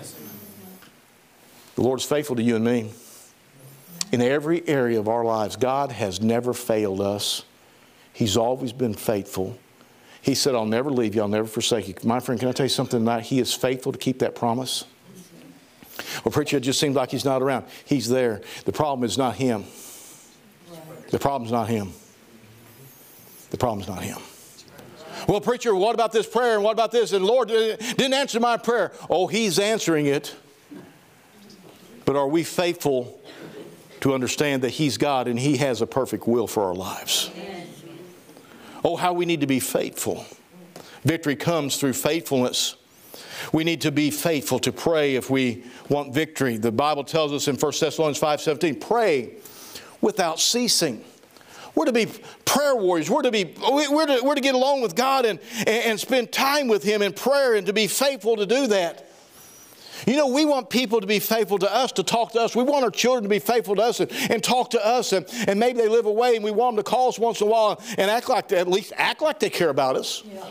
The 1.75 1.81
Lord's 1.81 2.05
faithful 2.05 2.35
to 2.35 2.41
you 2.43 2.55
and 2.55 2.65
me. 2.65 2.91
In 4.11 4.21
every 4.21 4.67
area 4.67 4.99
of 4.99 5.07
our 5.07 5.25
lives, 5.25 5.55
God 5.55 5.91
has 5.91 6.21
never 6.21 6.53
failed 6.53 7.01
us. 7.01 7.43
He's 8.13 8.37
always 8.37 8.71
been 8.71 8.93
faithful. 8.93 9.57
He 10.21 10.35
said, 10.35 10.55
I'll 10.55 10.65
never 10.65 10.91
leave 10.91 11.15
you, 11.15 11.21
I'll 11.21 11.27
never 11.27 11.47
forsake 11.47 11.87
you. 11.87 11.95
My 12.03 12.19
friend, 12.19 12.39
can 12.39 12.47
I 12.47 12.51
tell 12.51 12.65
you 12.65 12.69
something 12.69 12.99
tonight? 12.99 13.23
He 13.23 13.39
is 13.39 13.53
faithful 13.53 13.91
to 13.91 13.97
keep 13.97 14.19
that 14.19 14.35
promise. 14.35 14.85
Well, 16.23 16.31
preacher, 16.31 16.57
it 16.57 16.61
just 16.61 16.79
seems 16.79 16.95
like 16.95 17.11
he's 17.11 17.25
not 17.25 17.41
around. 17.41 17.65
He's 17.85 18.07
there. 18.07 18.41
The 18.65 18.71
problem 18.71 19.03
is 19.03 19.17
not 19.17 19.35
him. 19.35 19.65
The 21.09 21.19
problem's 21.19 21.51
not 21.51 21.67
him. 21.67 21.91
The 23.49 23.57
problem's 23.57 23.87
not 23.87 24.01
him. 24.01 24.19
Well, 25.27 25.41
preacher, 25.41 25.73
what 25.73 25.95
about 25.95 26.11
this 26.11 26.27
prayer 26.27 26.55
and 26.55 26.63
what 26.63 26.71
about 26.71 26.91
this? 26.91 27.13
And 27.13 27.25
Lord 27.25 27.49
uh, 27.51 27.75
didn't 27.77 28.13
answer 28.13 28.39
my 28.39 28.57
prayer. 28.57 28.91
Oh, 29.09 29.27
He's 29.27 29.59
answering 29.59 30.05
it. 30.05 30.35
But 32.05 32.15
are 32.15 32.27
we 32.27 32.43
faithful 32.43 33.19
to 34.01 34.13
understand 34.13 34.63
that 34.63 34.71
He's 34.71 34.97
God 34.97 35.27
and 35.27 35.39
He 35.39 35.57
has 35.57 35.81
a 35.81 35.87
perfect 35.87 36.27
will 36.27 36.47
for 36.47 36.63
our 36.63 36.75
lives? 36.75 37.31
Oh, 38.83 38.97
how 38.97 39.13
we 39.13 39.25
need 39.25 39.39
to 39.41 39.47
be 39.47 39.61
faithful. 39.61 40.25
Victory 41.03 41.37
comes 41.37 41.77
through 41.77 41.93
faithfulness. 41.93 42.75
We 43.53 43.63
need 43.63 43.81
to 43.81 43.91
be 43.91 44.11
faithful 44.11 44.59
to 44.59 44.71
pray 44.71 45.15
if 45.15 45.29
we 45.29 45.63
want 45.89 46.13
victory. 46.13 46.57
The 46.57 46.71
Bible 46.71 47.03
tells 47.03 47.31
us 47.31 47.47
in 47.47 47.55
1 47.55 47.79
Thessalonians 47.79 48.19
5:17, 48.19 48.75
pray 48.75 49.35
without 50.01 50.39
ceasing. 50.39 51.03
We're 51.75 51.85
to 51.85 51.91
be 51.91 52.07
prayer 52.45 52.75
warriors. 52.75 53.09
We're 53.09 53.23
to, 53.23 53.31
be, 53.31 53.55
we're 53.59 54.05
to, 54.05 54.21
we're 54.23 54.35
to 54.35 54.41
get 54.41 54.55
along 54.55 54.81
with 54.81 54.95
God 54.95 55.25
and, 55.25 55.39
and 55.65 55.99
spend 55.99 56.31
time 56.31 56.67
with 56.67 56.83
Him 56.83 57.01
in 57.01 57.13
prayer 57.13 57.55
and 57.55 57.65
to 57.65 57.73
be 57.73 57.87
faithful 57.87 58.35
to 58.35 58.45
do 58.45 58.67
that. 58.67 59.09
You 60.05 60.17
know, 60.17 60.27
we 60.27 60.43
want 60.43 60.69
people 60.69 60.99
to 61.01 61.07
be 61.07 61.19
faithful 61.19 61.57
to 61.59 61.73
us, 61.73 61.93
to 61.93 62.03
talk 62.03 62.33
to 62.33 62.41
us. 62.41 62.55
We 62.55 62.63
want 62.63 62.83
our 62.83 62.91
children 62.91 63.23
to 63.23 63.29
be 63.29 63.39
faithful 63.39 63.75
to 63.75 63.81
us 63.81 63.99
and, 64.01 64.11
and 64.29 64.43
talk 64.43 64.71
to 64.71 64.85
us. 64.85 65.13
And, 65.13 65.25
and 65.47 65.59
maybe 65.59 65.79
they 65.79 65.87
live 65.87 66.05
away 66.05 66.35
and 66.35 66.43
we 66.43 66.51
want 66.51 66.75
them 66.75 66.83
to 66.83 66.89
call 66.89 67.07
us 67.07 67.17
once 67.17 67.41
in 67.41 67.47
a 67.47 67.49
while 67.49 67.81
and 67.97 68.11
act 68.11 68.27
like, 68.27 68.49
they, 68.49 68.57
at 68.57 68.67
least 68.67 68.91
act 68.97 69.21
like 69.21 69.39
they 69.39 69.49
care 69.49 69.69
about 69.69 69.95
us. 69.95 70.23
Yeah. 70.25 70.49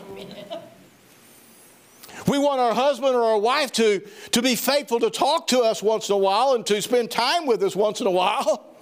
We 2.27 2.37
want 2.37 2.61
our 2.61 2.73
husband 2.73 3.15
or 3.15 3.23
our 3.23 3.37
wife 3.37 3.71
to, 3.73 4.01
to 4.31 4.41
be 4.41 4.55
faithful 4.55 4.99
to 5.01 5.09
talk 5.09 5.47
to 5.47 5.59
us 5.59 5.83
once 5.83 6.09
in 6.09 6.15
a 6.15 6.17
while 6.17 6.53
and 6.53 6.65
to 6.67 6.81
spend 6.81 7.11
time 7.11 7.45
with 7.45 7.61
us 7.63 7.75
once 7.75 8.01
in 8.01 8.07
a 8.07 8.11
while. 8.11 8.72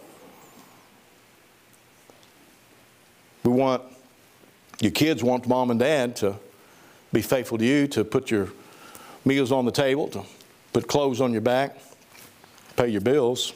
We 3.44 3.52
want, 3.52 3.84
your 4.80 4.92
kids 4.92 5.24
want 5.24 5.48
mom 5.48 5.72
and 5.72 5.80
dad 5.80 6.16
to 6.18 6.36
be 7.12 7.22
faithful 7.22 7.58
to 7.58 7.66
you, 7.66 7.88
to 7.88 8.04
put 8.04 8.32
your 8.32 8.50
meals 9.26 9.52
on 9.52 9.66
the 9.66 9.72
table, 9.72 10.08
to 10.10 10.24
put 10.74 10.88
clothes 10.88 11.22
on 11.22 11.32
your 11.32 11.42
back, 11.42 11.78
pay 12.76 12.88
your 12.88 13.02
bills, 13.02 13.54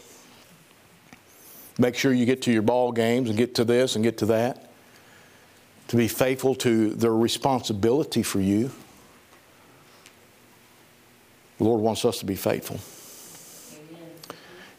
make 1.78 1.96
sure 1.96 2.14
you 2.14 2.26
get 2.26 2.42
to 2.44 2.52
your 2.52 2.62
ball 2.62 2.92
games 2.92 3.30
and 3.30 3.38
get 3.38 3.56
to 3.56 3.64
this 3.64 3.96
and 3.96 4.04
get 4.04 4.18
to 4.20 4.26
that, 4.28 4.70
to 5.88 5.96
be 5.96 6.08
faithful 6.08 6.56
to 6.56 6.90
their 6.96 7.14
responsibility 7.14 8.24
for 8.24 8.40
you. 8.40 8.72
The 11.58 11.64
Lord 11.64 11.82
wants 11.82 12.04
us 12.04 12.20
to 12.20 12.26
be 12.26 12.36
faithful. 12.36 12.80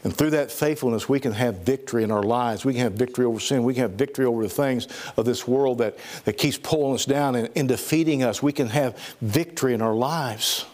And 0.07 0.15
through 0.15 0.29
that 0.29 0.53
faithfulness, 0.53 1.09
we 1.09 1.19
can 1.19 1.33
have 1.33 1.55
victory 1.55 2.01
in 2.01 2.11
our 2.11 2.23
lives. 2.23 2.63
We 2.63 2.71
can 2.71 2.83
have 2.83 2.93
victory 2.93 3.25
over 3.25 3.41
sin. 3.41 3.65
We 3.65 3.73
can 3.73 3.81
have 3.81 3.91
victory 3.91 4.25
over 4.25 4.41
the 4.41 4.47
things 4.47 4.87
of 5.17 5.25
this 5.25 5.45
world 5.45 5.79
that, 5.79 5.97
that 6.23 6.37
keeps 6.37 6.57
pulling 6.57 6.95
us 6.95 7.03
down 7.03 7.35
and, 7.35 7.49
and 7.57 7.67
defeating 7.67 8.23
us. 8.23 8.41
We 8.41 8.53
can 8.53 8.69
have 8.69 8.97
victory 9.19 9.73
in 9.73 9.81
our 9.81 9.93
lives. 9.93 10.65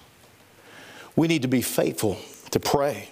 We 1.16 1.28
need 1.28 1.42
to 1.42 1.48
be 1.48 1.64
faithful 1.64 2.20
to 2.52 2.60
pray. 2.60 3.10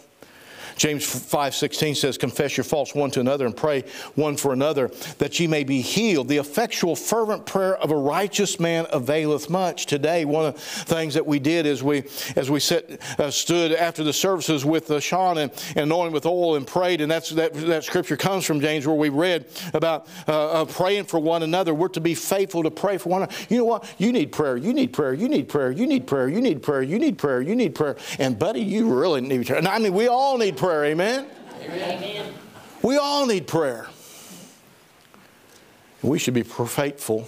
James 0.82 1.06
5:16 1.06 1.94
says, 1.94 2.18
"Confess 2.18 2.58
your 2.58 2.64
faults 2.64 2.96
one 2.96 3.12
to 3.12 3.20
another 3.20 3.46
and 3.46 3.56
pray 3.56 3.84
one 4.16 4.36
for 4.36 4.52
another, 4.52 4.90
that 5.20 5.40
ye 5.40 5.46
may 5.46 5.64
be 5.64 5.80
healed. 5.80 6.28
The 6.28 6.38
effectual 6.38 6.96
fervent 6.96 7.46
prayer 7.46 7.78
of 7.78 7.92
a 7.92 7.96
righteous 7.96 8.60
man 8.60 8.88
availeth 8.92 9.48
much." 9.48 9.86
Today, 9.86 10.26
one 10.26 10.46
of 10.46 10.56
the 10.56 10.60
things 10.60 11.14
that 11.14 11.28
we 11.28 11.38
did 11.38 11.68
is 11.68 11.84
we, 11.84 12.02
as 12.36 12.50
we 12.50 12.60
sit, 12.60 13.00
uh, 13.20 13.30
stood 13.30 13.74
after 13.74 14.04
the 14.04 14.12
services 14.12 14.66
with 14.66 14.90
uh, 14.90 15.00
Sean 15.00 15.38
and, 15.38 15.52
and 15.76 15.84
anointed 15.84 16.14
with 16.14 16.26
oil 16.26 16.56
and 16.56 16.66
prayed, 16.66 17.00
and 17.00 17.12
that's 17.12 17.30
that, 17.30 17.54
that 17.54 17.84
scripture 17.84 18.18
comes 18.18 18.44
from 18.44 18.60
James 18.60 18.88
where 18.88 18.96
we 18.96 19.10
read 19.10 19.46
about 19.76 20.08
uh, 20.28 20.62
uh, 20.62 20.66
praying 20.66 21.04
for 21.04 21.20
one 21.20 21.44
another. 21.44 21.76
We're 21.76 21.90
to 21.90 22.02
be 22.02 22.16
faithful 22.16 22.64
to 22.64 22.72
pray 22.72 22.98
for 22.98 23.10
one 23.10 23.22
another. 23.22 23.36
You 23.50 23.60
know 23.60 23.66
what? 23.66 23.86
You 24.00 24.12
need 24.12 24.32
prayer. 24.32 24.58
You 24.58 24.74
need 24.74 24.94
prayer. 24.94 25.14
You 25.14 25.30
need 25.30 25.48
prayer. 25.48 25.72
You 25.72 25.86
need 25.86 26.08
prayer. 26.08 26.28
You 26.28 26.42
need 26.42 26.64
prayer. 26.64 26.82
You 26.82 26.98
need 26.98 27.20
prayer. 27.20 27.42
You 27.42 27.56
need 27.56 27.76
prayer. 27.76 27.98
And 28.18 28.40
buddy, 28.40 28.62
you 28.62 28.92
really 28.92 29.22
need 29.22 29.46
prayer. 29.46 29.60
And 29.60 29.68
I 29.68 29.78
mean, 29.78 29.94
we 29.94 30.08
all 30.08 30.40
need 30.40 30.58
prayer 30.58 30.71
prayer. 30.72 30.86
Amen? 30.86 31.28
Amen. 31.64 32.34
We 32.82 32.98
all 32.98 33.26
need 33.26 33.46
prayer. 33.46 33.88
We 36.02 36.18
should 36.18 36.34
be 36.34 36.44
faithful 36.44 37.28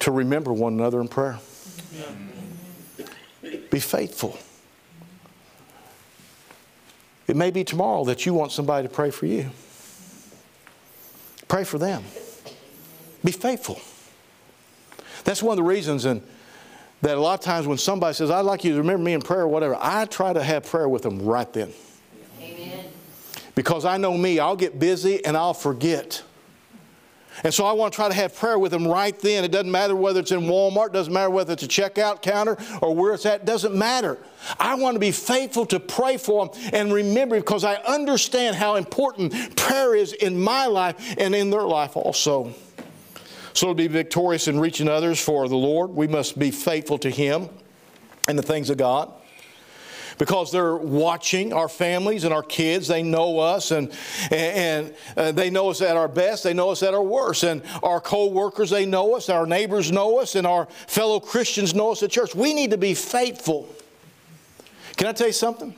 to 0.00 0.10
remember 0.10 0.52
one 0.52 0.74
another 0.74 1.00
in 1.00 1.08
prayer. 1.08 1.38
Be 3.70 3.80
faithful. 3.80 4.38
It 7.26 7.36
may 7.36 7.50
be 7.50 7.64
tomorrow 7.64 8.04
that 8.04 8.24
you 8.26 8.34
want 8.34 8.52
somebody 8.52 8.86
to 8.86 8.92
pray 8.92 9.10
for 9.10 9.26
you. 9.26 9.50
Pray 11.48 11.64
for 11.64 11.78
them. 11.78 12.04
Be 13.24 13.32
faithful. 13.32 13.80
That's 15.24 15.42
one 15.42 15.58
of 15.58 15.64
the 15.64 15.68
reasons 15.68 16.04
and 16.04 16.22
that 17.02 17.16
a 17.16 17.20
lot 17.20 17.40
of 17.40 17.44
times 17.44 17.66
when 17.66 17.78
somebody 17.78 18.14
says, 18.14 18.30
I'd 18.30 18.40
like 18.40 18.62
you 18.62 18.72
to 18.72 18.78
remember 18.78 19.02
me 19.02 19.14
in 19.14 19.22
prayer 19.22 19.42
or 19.42 19.48
whatever, 19.48 19.76
I 19.80 20.04
try 20.04 20.32
to 20.32 20.42
have 20.42 20.66
prayer 20.66 20.88
with 20.88 21.02
them 21.02 21.20
right 21.22 21.50
then. 21.52 21.72
Because 23.56 23.84
I 23.84 23.96
know 23.96 24.16
me, 24.16 24.38
I'll 24.38 24.54
get 24.54 24.78
busy 24.78 25.24
and 25.24 25.36
I'll 25.36 25.54
forget. 25.54 26.22
And 27.42 27.52
so 27.52 27.66
I 27.66 27.72
want 27.72 27.92
to 27.92 27.96
try 27.96 28.08
to 28.08 28.14
have 28.14 28.34
prayer 28.34 28.58
with 28.58 28.70
them 28.72 28.86
right 28.86 29.18
then. 29.18 29.44
It 29.44 29.50
doesn't 29.50 29.70
matter 29.70 29.96
whether 29.96 30.20
it's 30.20 30.30
in 30.30 30.42
Walmart, 30.42 30.92
doesn't 30.92 31.12
matter 31.12 31.30
whether 31.30 31.52
it's 31.52 31.62
a 31.62 31.68
checkout 31.68 32.22
counter 32.22 32.56
or 32.80 32.94
where 32.94 33.14
it's 33.14 33.26
at, 33.26 33.44
doesn't 33.44 33.74
matter. 33.74 34.18
I 34.58 34.74
want 34.74 34.94
to 34.94 35.00
be 35.00 35.10
faithful 35.10 35.66
to 35.66 35.80
pray 35.80 36.16
for 36.16 36.46
them 36.46 36.70
and 36.72 36.92
remember 36.92 37.36
because 37.36 37.64
I 37.64 37.74
understand 37.76 38.56
how 38.56 38.76
important 38.76 39.56
prayer 39.56 39.94
is 39.94 40.12
in 40.12 40.40
my 40.40 40.66
life 40.66 41.16
and 41.18 41.34
in 41.34 41.50
their 41.50 41.62
life 41.62 41.96
also. 41.96 42.54
So 43.52 43.68
to 43.68 43.74
be 43.74 43.88
victorious 43.88 44.48
in 44.48 44.60
reaching 44.60 44.88
others 44.88 45.20
for 45.20 45.48
the 45.48 45.56
Lord, 45.56 45.90
we 45.90 46.06
must 46.06 46.38
be 46.38 46.50
faithful 46.50 46.98
to 46.98 47.10
Him 47.10 47.48
and 48.28 48.38
the 48.38 48.42
things 48.42 48.70
of 48.70 48.76
God 48.76 49.12
because 50.18 50.50
they're 50.50 50.76
watching 50.76 51.52
our 51.52 51.68
families 51.68 52.24
and 52.24 52.32
our 52.32 52.42
kids. 52.42 52.88
They 52.88 53.02
know 53.02 53.38
us 53.38 53.70
and, 53.70 53.92
and, 54.30 54.94
uh, 55.16 55.32
they 55.32 55.50
know 55.50 55.70
us 55.70 55.82
at 55.82 55.96
our 55.96 56.08
best. 56.08 56.44
They 56.44 56.54
know 56.54 56.70
us 56.70 56.82
at 56.82 56.94
our 56.94 57.02
worst. 57.02 57.42
And 57.42 57.62
our 57.82 58.00
co 58.00 58.26
workers, 58.26 58.70
they 58.70 58.86
know 58.86 59.16
us. 59.16 59.28
Our 59.28 59.46
neighbors 59.46 59.92
know 59.92 60.18
us. 60.18 60.34
And 60.34 60.46
our 60.46 60.66
fellow 60.86 61.20
Christians 61.20 61.74
know 61.74 61.92
us 61.92 62.02
at 62.02 62.10
church. 62.10 62.34
We 62.34 62.54
need 62.54 62.70
to 62.70 62.78
be 62.78 62.94
faithful. 62.94 63.68
Can 64.96 65.08
I 65.08 65.12
tell 65.12 65.26
you 65.26 65.32
something? 65.32 65.74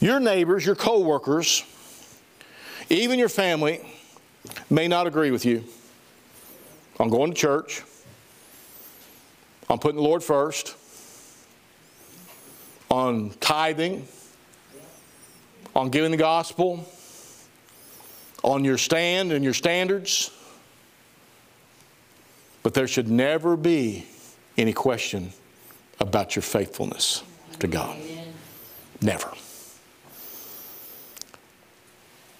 Your 0.00 0.18
neighbors, 0.18 0.64
your 0.64 0.76
co 0.76 1.00
workers, 1.00 1.62
even 2.88 3.18
your 3.18 3.28
family 3.28 3.86
may 4.70 4.88
not 4.88 5.06
agree 5.06 5.30
with 5.30 5.44
you 5.44 5.64
on 6.98 7.10
going 7.10 7.32
to 7.32 7.36
church, 7.36 7.82
on 9.68 9.78
putting 9.78 9.96
the 9.96 10.02
Lord 10.02 10.22
first 10.22 10.76
on 12.90 13.30
tithing, 13.40 14.06
on 15.74 15.90
giving 15.90 16.10
the 16.10 16.16
gospel, 16.16 16.86
on 18.42 18.64
your 18.64 18.78
stand 18.78 19.32
and 19.32 19.44
your 19.44 19.54
standards. 19.54 20.30
But 22.62 22.74
there 22.74 22.88
should 22.88 23.08
never 23.08 23.56
be 23.56 24.06
any 24.58 24.72
question 24.72 25.32
about 25.98 26.36
your 26.36 26.42
faithfulness 26.42 27.22
to 27.60 27.68
God. 27.68 27.96
Never. 29.00 29.30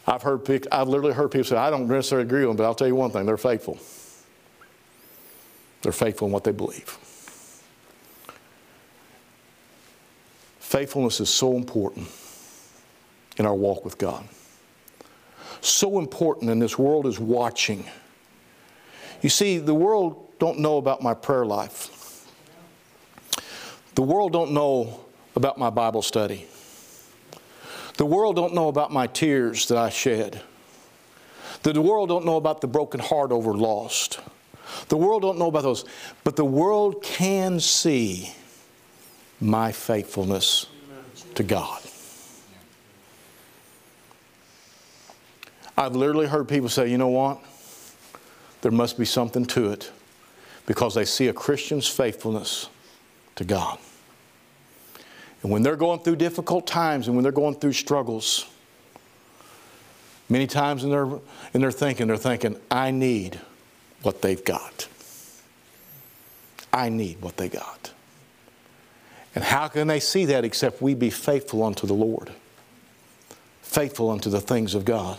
I've 0.07 0.23
heard 0.23 0.69
I've 0.73 0.89
literally 0.89 1.15
heard 1.15 1.31
people 1.31 1.45
say, 1.45 1.57
I 1.57 1.71
don't 1.71 1.87
necessarily 1.87 2.27
agree 2.27 2.41
with 2.41 2.51
them, 2.51 2.57
but 2.57 2.65
I'll 2.65 2.75
tell 2.75 2.89
you 2.89 2.97
one 2.97 3.11
thing, 3.11 3.27
they're 3.27 3.37
faithful. 3.37 3.79
They're 5.83 5.93
faithful 5.93 6.27
in 6.27 6.33
what 6.33 6.45
they 6.45 6.53
believe. 6.53 6.99
Faithfulness 10.71 11.19
is 11.19 11.29
so 11.29 11.57
important 11.57 12.07
in 13.39 13.45
our 13.45 13.57
walk 13.57 13.85
with 13.85 13.99
God. 13.99 14.25
So 15.63 15.99
important, 15.99 16.49
and 16.49 16.63
this 16.63 16.79
world 16.79 17.09
is 17.09 17.19
watching. 17.19 17.85
You 19.21 19.31
see, 19.31 19.59
the 19.59 19.75
world 19.75 20.29
don't 20.39 20.61
know 20.61 20.77
about 20.77 21.03
my 21.03 21.13
prayer 21.13 21.45
life. 21.45 22.25
The 23.97 24.03
world 24.03 24.33
don't 24.33 24.53
know 24.53 25.01
about 25.35 25.59
my 25.59 25.71
Bible 25.71 26.03
study. 26.03 26.47
The 27.97 28.07
world 28.07 28.37
don't 28.37 28.55
know 28.55 28.69
about 28.69 28.93
my 28.93 29.09
tears 29.09 29.67
that 29.67 29.77
I 29.77 29.91
shed. 29.91 30.41
The 31.65 31.83
world 31.83 32.11
don't 32.11 32.25
know 32.25 32.37
about 32.37 32.61
the 32.61 32.69
broken 32.69 33.01
heart 33.01 33.33
over 33.33 33.55
lost. 33.55 34.21
The 34.87 34.97
world 34.97 35.23
don't 35.23 35.37
know 35.37 35.49
about 35.49 35.65
those, 35.65 35.85
but 36.23 36.37
the 36.37 36.45
world 36.45 37.03
can 37.03 37.59
see 37.59 38.35
my 39.41 39.73
faithfulness 39.73 40.67
to 41.35 41.43
God. 41.43 41.81
I've 45.77 45.97
literally 45.97 46.27
heard 46.27 46.47
people 46.49 46.69
say, 46.69 46.91
you 46.91 46.99
know 46.99 47.09
what? 47.09 47.39
There 48.61 48.73
must 48.73 48.99
be 48.99 49.07
something 49.07 49.47
to 49.47 49.73
it 49.73 49.91
because 50.67 50.95
they 50.95 51.07
see 51.07 51.29
a 51.29 51.33
Christian's 51.33 51.89
faithfulness 51.89 52.69
to 53.37 53.45
God. 53.45 53.79
And 55.43 55.51
when 55.51 55.63
they're 55.63 55.77
going 55.77 56.01
through 56.01 56.17
difficult 56.17 56.67
times 56.67 57.07
and 57.07 57.17
when 57.17 57.23
they're 57.23 57.33
going 57.33 57.55
through 57.55 57.73
struggles, 57.73 58.47
many 60.29 60.47
times 60.47 60.85
in 60.85 60.91
their, 60.91 61.09
in 61.55 61.63
their 61.63 61.73
thinking, 61.73 62.09
they're 62.09 62.19
thinking, 62.19 62.61
I 62.71 62.91
need 62.91 63.41
what 64.03 64.21
they've 64.21 64.45
got. 64.45 64.87
I 66.73 66.91
need 66.91 67.23
what 67.23 67.39
they 67.39 67.49
got. 67.49 67.93
And 69.35 69.45
how 69.45 69.69
can 69.69 69.87
they 69.87 70.01
see 70.01 70.25
that 70.27 70.45
except 70.45 70.83
we 70.83 70.95
be 70.95 71.11
faithful 71.11 71.63
unto 71.63 71.87
the 71.87 71.95
Lord? 71.95 72.31
Faithful 73.63 74.11
unto 74.11 74.29
the 74.29 74.41
things 74.41 74.75
of 74.75 74.85
God. 74.85 75.19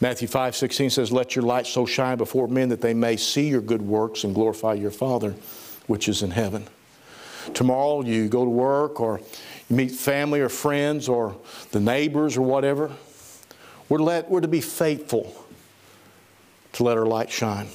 Matthew 0.00 0.28
5 0.28 0.56
16 0.56 0.90
says, 0.90 1.12
Let 1.12 1.36
your 1.36 1.44
light 1.44 1.66
so 1.66 1.84
shine 1.84 2.16
before 2.16 2.48
men 2.48 2.70
that 2.70 2.80
they 2.80 2.94
may 2.94 3.16
see 3.16 3.48
your 3.48 3.60
good 3.60 3.82
works 3.82 4.24
and 4.24 4.34
glorify 4.34 4.74
your 4.74 4.90
Father 4.90 5.34
which 5.86 6.08
is 6.08 6.22
in 6.22 6.30
heaven. 6.30 6.66
Tomorrow 7.52 8.02
you 8.02 8.28
go 8.28 8.44
to 8.44 8.50
work 8.50 9.00
or 9.00 9.20
you 9.68 9.76
meet 9.76 9.90
family 9.90 10.40
or 10.40 10.48
friends 10.48 11.08
or 11.08 11.36
the 11.72 11.80
neighbors 11.80 12.36
or 12.36 12.42
whatever. 12.42 12.92
We're, 13.88 13.98
let, 13.98 14.30
we're 14.30 14.40
to 14.40 14.48
be 14.48 14.60
faithful 14.60 15.44
to 16.74 16.84
let 16.84 16.96
our 16.96 17.06
light 17.06 17.30
shine. 17.30 17.66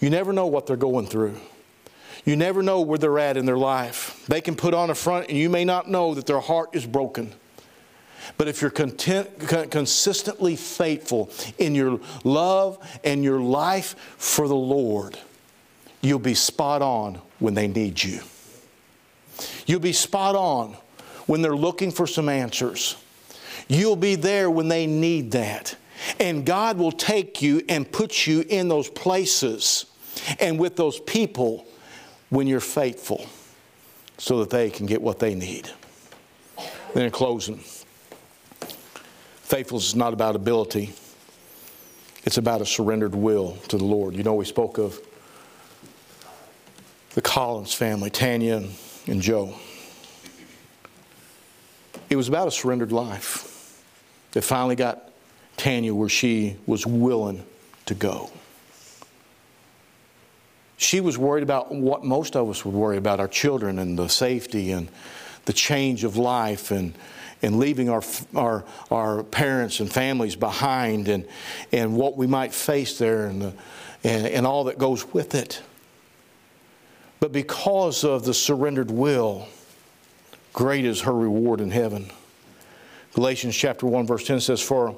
You 0.00 0.08
never 0.08 0.32
know 0.32 0.46
what 0.46 0.66
they're 0.66 0.76
going 0.76 1.06
through. 1.06 1.38
You 2.24 2.36
never 2.36 2.62
know 2.62 2.80
where 2.80 2.98
they're 2.98 3.18
at 3.18 3.36
in 3.36 3.44
their 3.44 3.58
life. 3.58 4.24
They 4.28 4.40
can 4.40 4.56
put 4.56 4.72
on 4.72 4.90
a 4.90 4.94
front, 4.94 5.28
and 5.28 5.36
you 5.36 5.50
may 5.50 5.64
not 5.64 5.90
know 5.90 6.14
that 6.14 6.26
their 6.26 6.40
heart 6.40 6.70
is 6.72 6.86
broken. 6.86 7.32
But 8.38 8.48
if 8.48 8.62
you're 8.62 8.70
content, 8.70 9.38
consistently 9.70 10.56
faithful 10.56 11.30
in 11.58 11.74
your 11.74 12.00
love 12.24 12.78
and 13.04 13.22
your 13.22 13.40
life 13.40 13.94
for 14.16 14.48
the 14.48 14.54
Lord, 14.54 15.18
you'll 16.00 16.18
be 16.18 16.34
spot 16.34 16.80
on 16.80 17.20
when 17.38 17.52
they 17.52 17.68
need 17.68 18.02
you. 18.02 18.20
You'll 19.66 19.80
be 19.80 19.92
spot 19.92 20.34
on 20.34 20.76
when 21.26 21.42
they're 21.42 21.56
looking 21.56 21.90
for 21.90 22.06
some 22.06 22.30
answers. 22.30 22.96
You'll 23.68 23.96
be 23.96 24.14
there 24.14 24.50
when 24.50 24.68
they 24.68 24.86
need 24.86 25.32
that. 25.32 25.76
And 26.18 26.44
God 26.44 26.78
will 26.78 26.92
take 26.92 27.42
you 27.42 27.62
and 27.68 27.90
put 27.90 28.26
you 28.26 28.44
in 28.48 28.68
those 28.68 28.88
places 28.88 29.86
and 30.38 30.58
with 30.58 30.76
those 30.76 31.00
people 31.00 31.66
when 32.34 32.48
you're 32.48 32.58
faithful 32.58 33.24
so 34.18 34.40
that 34.40 34.50
they 34.50 34.68
can 34.68 34.86
get 34.86 35.00
what 35.00 35.20
they 35.20 35.36
need. 35.36 35.70
Then 36.92 37.04
in 37.04 37.10
closing, 37.12 37.58
faithfulness 39.42 39.88
is 39.88 39.94
not 39.94 40.12
about 40.12 40.34
ability, 40.34 40.92
it's 42.24 42.36
about 42.36 42.60
a 42.60 42.66
surrendered 42.66 43.14
will 43.14 43.56
to 43.68 43.78
the 43.78 43.84
Lord. 43.84 44.16
You 44.16 44.24
know, 44.24 44.34
we 44.34 44.44
spoke 44.44 44.78
of 44.78 44.98
the 47.10 47.22
Collins 47.22 47.72
family, 47.72 48.10
Tanya 48.10 48.64
and 49.06 49.22
Joe. 49.22 49.54
It 52.10 52.16
was 52.16 52.28
about 52.28 52.48
a 52.48 52.50
surrendered 52.50 52.90
life 52.90 53.80
that 54.32 54.42
finally 54.42 54.74
got 54.74 55.12
Tanya 55.56 55.94
where 55.94 56.08
she 56.08 56.56
was 56.66 56.84
willing 56.84 57.44
to 57.86 57.94
go. 57.94 58.30
She 60.84 61.00
was 61.00 61.16
worried 61.16 61.42
about 61.42 61.72
what 61.72 62.04
most 62.04 62.36
of 62.36 62.50
us 62.50 62.62
would 62.62 62.74
worry 62.74 62.98
about 62.98 63.18
our 63.18 63.26
children 63.26 63.78
and 63.78 63.98
the 63.98 64.08
safety 64.08 64.70
and 64.70 64.88
the 65.46 65.54
change 65.54 66.04
of 66.04 66.18
life 66.18 66.70
and, 66.70 66.92
and 67.40 67.58
leaving 67.58 67.88
our, 67.88 68.02
our, 68.34 68.64
our 68.90 69.22
parents 69.22 69.80
and 69.80 69.90
families 69.90 70.36
behind 70.36 71.08
and, 71.08 71.26
and 71.72 71.96
what 71.96 72.18
we 72.18 72.26
might 72.26 72.52
face 72.52 72.98
there 72.98 73.26
and, 73.26 73.40
the, 73.40 73.54
and, 74.04 74.26
and 74.26 74.46
all 74.46 74.64
that 74.64 74.76
goes 74.76 75.10
with 75.14 75.34
it. 75.34 75.62
But 77.18 77.32
because 77.32 78.04
of 78.04 78.26
the 78.26 78.34
surrendered 78.34 78.90
will, 78.90 79.48
great 80.52 80.84
is 80.84 81.00
her 81.00 81.14
reward 81.14 81.62
in 81.62 81.70
heaven. 81.70 82.10
Galatians 83.14 83.56
chapter 83.56 83.86
1 83.86 84.06
verse 84.06 84.26
10 84.26 84.38
says, 84.38 84.60
For 84.60 84.94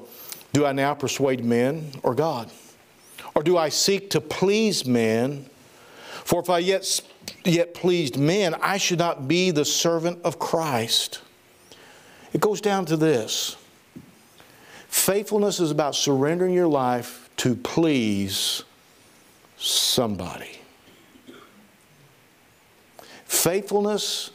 do 0.51 0.65
I 0.65 0.73
now 0.73 0.93
persuade 0.95 1.45
men 1.45 1.93
or 2.03 2.13
God? 2.13 2.51
Or 3.35 3.41
do 3.41 3.57
I 3.57 3.69
seek 3.69 4.09
to 4.09 4.19
please 4.19 4.85
men? 4.85 5.49
For 6.27 6.41
if 6.41 6.49
I 6.49 6.59
yet, 6.59 6.99
yet 7.45 7.73
pleased 7.73 8.17
men, 8.17 8.53
I 8.55 8.79
should 8.79 8.99
not 8.99 9.29
be 9.29 9.49
the 9.51 9.63
servant 9.63 10.19
of 10.25 10.39
Christ. 10.39 11.21
It 12.33 12.41
goes 12.41 12.59
down 12.59 12.85
to 12.87 12.97
this 12.97 13.55
faithfulness 14.89 15.61
is 15.61 15.71
about 15.71 15.95
surrendering 15.95 16.53
your 16.53 16.67
life 16.67 17.29
to 17.37 17.55
please 17.55 18.63
somebody. 19.55 20.59
Faithfulness 23.23 24.29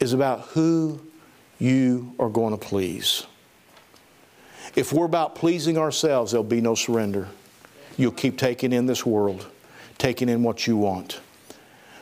is 0.00 0.14
about 0.14 0.46
who 0.48 1.00
you 1.60 2.12
are 2.18 2.28
going 2.28 2.58
to 2.58 2.66
please. 2.66 3.24
If 4.74 4.92
we're 4.92 5.06
about 5.06 5.36
pleasing 5.36 5.78
ourselves, 5.78 6.32
there'll 6.32 6.42
be 6.42 6.60
no 6.60 6.74
surrender. 6.74 7.28
You'll 7.96 8.10
keep 8.10 8.36
taking 8.36 8.72
in 8.72 8.86
this 8.86 9.06
world, 9.06 9.46
taking 9.98 10.28
in 10.28 10.42
what 10.42 10.66
you 10.66 10.76
want. 10.76 11.20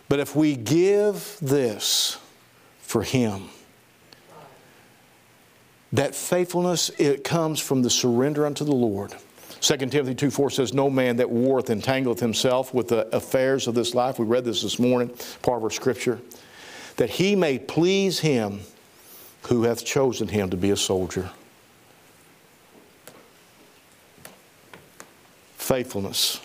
But 0.08 0.20
if 0.20 0.36
we 0.36 0.54
give 0.54 1.36
this 1.40 2.18
for 2.78 3.02
Him, 3.02 3.48
that 5.92 6.14
faithfulness, 6.14 6.90
it 6.98 7.24
comes 7.24 7.60
from 7.60 7.82
the 7.82 7.90
surrender 7.90 8.46
unto 8.46 8.64
the 8.64 8.74
Lord. 8.74 9.14
2 9.60 9.76
Timothy 9.78 10.14
2 10.14 10.30
4 10.30 10.50
says, 10.50 10.74
No 10.74 10.90
man 10.90 11.16
that 11.16 11.30
warreth 11.30 11.66
entangleth 11.66 12.20
himself 12.20 12.74
with 12.74 12.88
the 12.88 13.06
affairs 13.16 13.66
of 13.66 13.74
this 13.74 13.94
life. 13.94 14.18
We 14.18 14.26
read 14.26 14.44
this 14.44 14.62
this 14.62 14.78
morning, 14.78 15.08
part 15.42 15.58
of 15.58 15.64
our 15.64 15.70
scripture. 15.70 16.20
That 16.96 17.10
he 17.10 17.34
may 17.34 17.58
please 17.58 18.20
him 18.20 18.60
who 19.48 19.62
hath 19.62 19.84
chosen 19.84 20.28
him 20.28 20.50
to 20.50 20.56
be 20.56 20.70
a 20.70 20.76
soldier. 20.76 21.30
Faithfulness. 25.56 26.40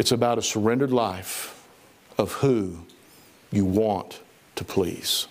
It's 0.00 0.12
about 0.12 0.38
a 0.38 0.42
surrendered 0.42 0.92
life 0.92 1.62
of 2.16 2.32
who 2.32 2.86
you 3.52 3.66
want 3.66 4.22
to 4.56 4.64
please. 4.64 5.28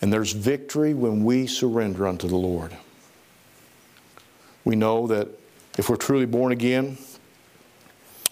And 0.00 0.10
there's 0.10 0.32
victory 0.32 0.94
when 0.94 1.22
we 1.22 1.46
surrender 1.46 2.08
unto 2.08 2.26
the 2.26 2.36
Lord. 2.36 2.74
We 4.64 4.74
know 4.74 5.06
that 5.08 5.28
if 5.76 5.90
we're 5.90 5.96
truly 5.96 6.24
born 6.24 6.50
again, 6.50 6.96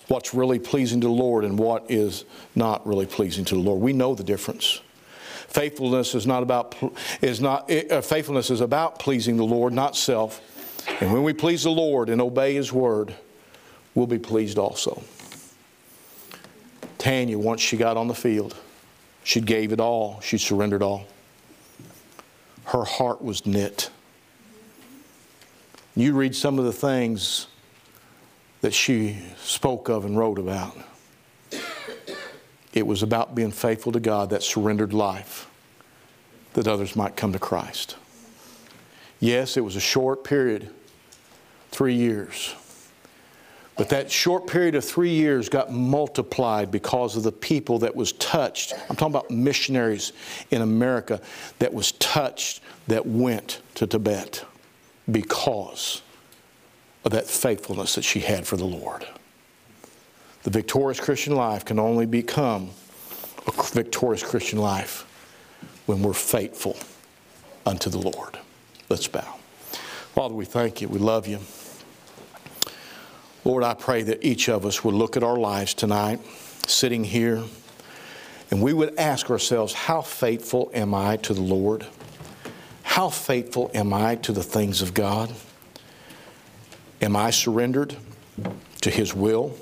what's 0.09 0.33
really 0.33 0.59
pleasing 0.59 1.03
to 1.03 1.09
the 1.09 1.13
Lord 1.13 1.45
and 1.45 1.59
what 1.59 1.91
is 1.91 2.25
not 2.55 2.87
really 2.87 3.05
pleasing 3.05 3.45
to 3.45 3.57
the 3.57 3.61
Lord. 3.61 3.83
We 3.83 3.93
know 3.93 4.15
the 4.15 4.25
difference. 4.25 4.81
Faithfulness 5.49 6.15
is 6.15 6.27
not 6.27 6.43
about 6.43 6.75
is 7.21 7.43
not 7.43 7.71
uh, 7.71 8.01
faithfulness 8.01 8.49
is 8.49 8.63
about 8.63 8.99
pleasing 9.01 9.37
the 9.37 9.45
Lord, 9.45 9.75
not 9.75 9.97
self. 9.97 10.41
And 11.03 11.13
when 11.13 11.25
we 11.25 11.35
please 11.35 11.65
the 11.65 11.71
Lord 11.71 12.09
and 12.09 12.23
obey 12.23 12.55
His 12.55 12.73
word, 12.73 13.15
we'll 13.95 14.07
be 14.07 14.19
pleased 14.19 14.59
also. 14.59 15.03
Tanya, 16.99 17.39
once 17.39 17.61
she 17.61 17.77
got 17.77 17.97
on 17.97 18.09
the 18.09 18.15
field, 18.15 18.57
she 19.25 19.41
gave 19.41 19.73
it 19.73 19.81
all. 19.81 20.21
She 20.21 20.39
surrendered 20.39 20.83
all. 20.83 21.07
Her 22.65 22.85
heart 22.85 23.23
was 23.23 23.47
knit. 23.47 23.91
You 25.97 26.15
read 26.15 26.37
some 26.37 26.59
of 26.59 26.65
the 26.65 26.73
things 26.73 27.47
that 28.61 28.75
she 28.75 29.19
spoke 29.43 29.89
of 29.89 30.05
and 30.05 30.17
wrote 30.17 30.39
about. 30.39 30.77
It 32.73 32.87
was 32.87 33.03
about 33.03 33.35
being 33.35 33.51
faithful 33.51 33.93
to 33.93 34.01
God, 34.01 34.31
that 34.31 34.43
surrendered 34.43 34.93
life, 34.93 35.51
that 36.53 36.69
others 36.69 36.95
might 36.95 37.17
come 37.17 37.33
to 37.33 37.39
Christ. 37.39 37.97
Yes, 39.19 39.57
it 39.57 39.63
was 39.63 39.75
a 39.75 39.81
short 39.81 40.23
period, 40.23 40.71
three 41.71 41.95
years. 41.95 42.55
But 43.81 43.89
that 43.89 44.13
short 44.13 44.47
period 44.47 44.75
of 44.75 44.85
three 44.85 45.09
years 45.09 45.49
got 45.49 45.73
multiplied 45.73 46.71
because 46.71 47.17
of 47.17 47.23
the 47.23 47.33
people 47.33 47.79
that 47.79 47.97
was 47.97 48.13
touched. 48.13 48.75
I'm 48.91 48.95
talking 48.95 49.15
about 49.15 49.31
missionaries 49.31 50.13
in 50.51 50.61
America 50.61 51.19
that 51.61 51.73
was 51.73 51.93
touched 51.93 52.61
that 52.89 53.07
went 53.07 53.63
to 53.77 53.87
Tibet 53.87 54.45
because 55.11 56.03
of 57.07 57.13
that 57.13 57.27
faithfulness 57.27 57.95
that 57.95 58.03
she 58.03 58.21
had 58.21 58.47
for 58.47 58.59
the 58.59 58.67
Lord. 58.67 59.07
The 60.43 60.51
victorious 60.51 61.01
Christian 61.01 61.35
life 61.35 61.65
can 61.65 61.79
only 61.79 62.05
become 62.05 62.73
a 63.47 63.63
victorious 63.63 64.23
Christian 64.23 64.59
life 64.59 65.07
when 65.87 66.03
we're 66.03 66.13
faithful 66.13 66.77
unto 67.65 67.89
the 67.89 67.97
Lord. 67.97 68.39
Let's 68.91 69.09
bow. 69.09 69.37
Father, 70.15 70.35
we 70.35 70.45
thank 70.45 70.83
you. 70.83 70.89
We 70.89 70.99
love 70.99 71.27
you. 71.27 71.39
Lord, 73.45 73.65
I 73.65 73.73
pray 73.73 74.03
that 74.03 74.23
each 74.23 74.49
of 74.51 74.67
us 74.67 74.85
would 74.85 74.95
look 74.95 75.17
at 75.17 75.23
our 75.23 75.37
lives 75.37 75.73
tonight, 75.73 76.21
sitting 76.67 77.05
here, 77.05 77.43
and 78.51 78.61
we 78.61 78.75
would 78.75 78.99
ask 78.99 79.31
ourselves, 79.31 79.73
how 79.73 80.03
faithful 80.03 80.71
am 80.75 80.95
I 80.95 81.17
to 81.19 81.33
the 81.33 81.41
Lord? 81.41 81.87
How 82.83 83.09
faithful 83.09 83.71
am 83.73 83.95
I 83.95 84.17
to 84.17 84.33
the 84.33 84.43
things 84.43 84.83
of 84.83 84.93
God? 84.93 85.33
Am 87.01 87.17
I 87.17 87.31
surrendered 87.31 87.97
to 88.83 88.91
His 88.91 89.15
will? 89.15 89.57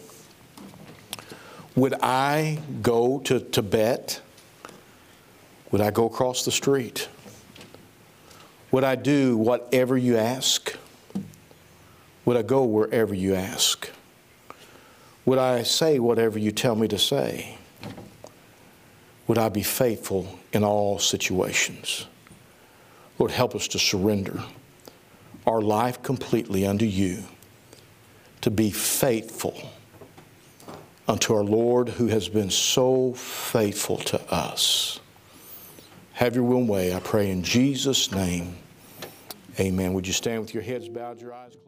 Would 1.76 1.94
I 2.02 2.58
go 2.82 3.20
to 3.20 3.38
Tibet? 3.38 4.20
Would 5.70 5.80
I 5.80 5.92
go 5.92 6.06
across 6.06 6.44
the 6.44 6.50
street? 6.50 7.08
Would 8.72 8.82
I 8.82 8.96
do 8.96 9.36
whatever 9.36 9.96
you 9.96 10.16
ask? 10.16 10.67
Would 12.28 12.36
I 12.36 12.42
go 12.42 12.62
wherever 12.62 13.14
you 13.14 13.34
ask? 13.34 13.88
Would 15.24 15.38
I 15.38 15.62
say 15.62 15.98
whatever 15.98 16.38
you 16.38 16.52
tell 16.52 16.76
me 16.76 16.86
to 16.88 16.98
say? 16.98 17.56
Would 19.26 19.38
I 19.38 19.48
be 19.48 19.62
faithful 19.62 20.38
in 20.52 20.62
all 20.62 20.98
situations? 20.98 22.06
Lord, 23.18 23.30
help 23.30 23.54
us 23.54 23.66
to 23.68 23.78
surrender 23.78 24.42
our 25.46 25.62
life 25.62 26.02
completely 26.02 26.66
unto 26.66 26.84
you, 26.84 27.22
to 28.42 28.50
be 28.50 28.72
faithful 28.72 29.70
unto 31.08 31.32
our 31.32 31.44
Lord 31.44 31.88
who 31.88 32.08
has 32.08 32.28
been 32.28 32.50
so 32.50 33.14
faithful 33.14 33.96
to 33.96 34.20
us. 34.30 35.00
Have 36.12 36.34
your 36.34 36.44
will 36.44 36.58
and 36.58 36.68
way, 36.68 36.94
I 36.94 37.00
pray 37.00 37.30
in 37.30 37.42
Jesus' 37.42 38.12
name. 38.12 38.54
Amen. 39.58 39.94
Would 39.94 40.06
you 40.06 40.12
stand 40.12 40.42
with 40.42 40.52
your 40.52 40.62
heads 40.62 40.90
bowed, 40.90 41.22
your 41.22 41.32
eyes 41.32 41.52
closed? 41.52 41.67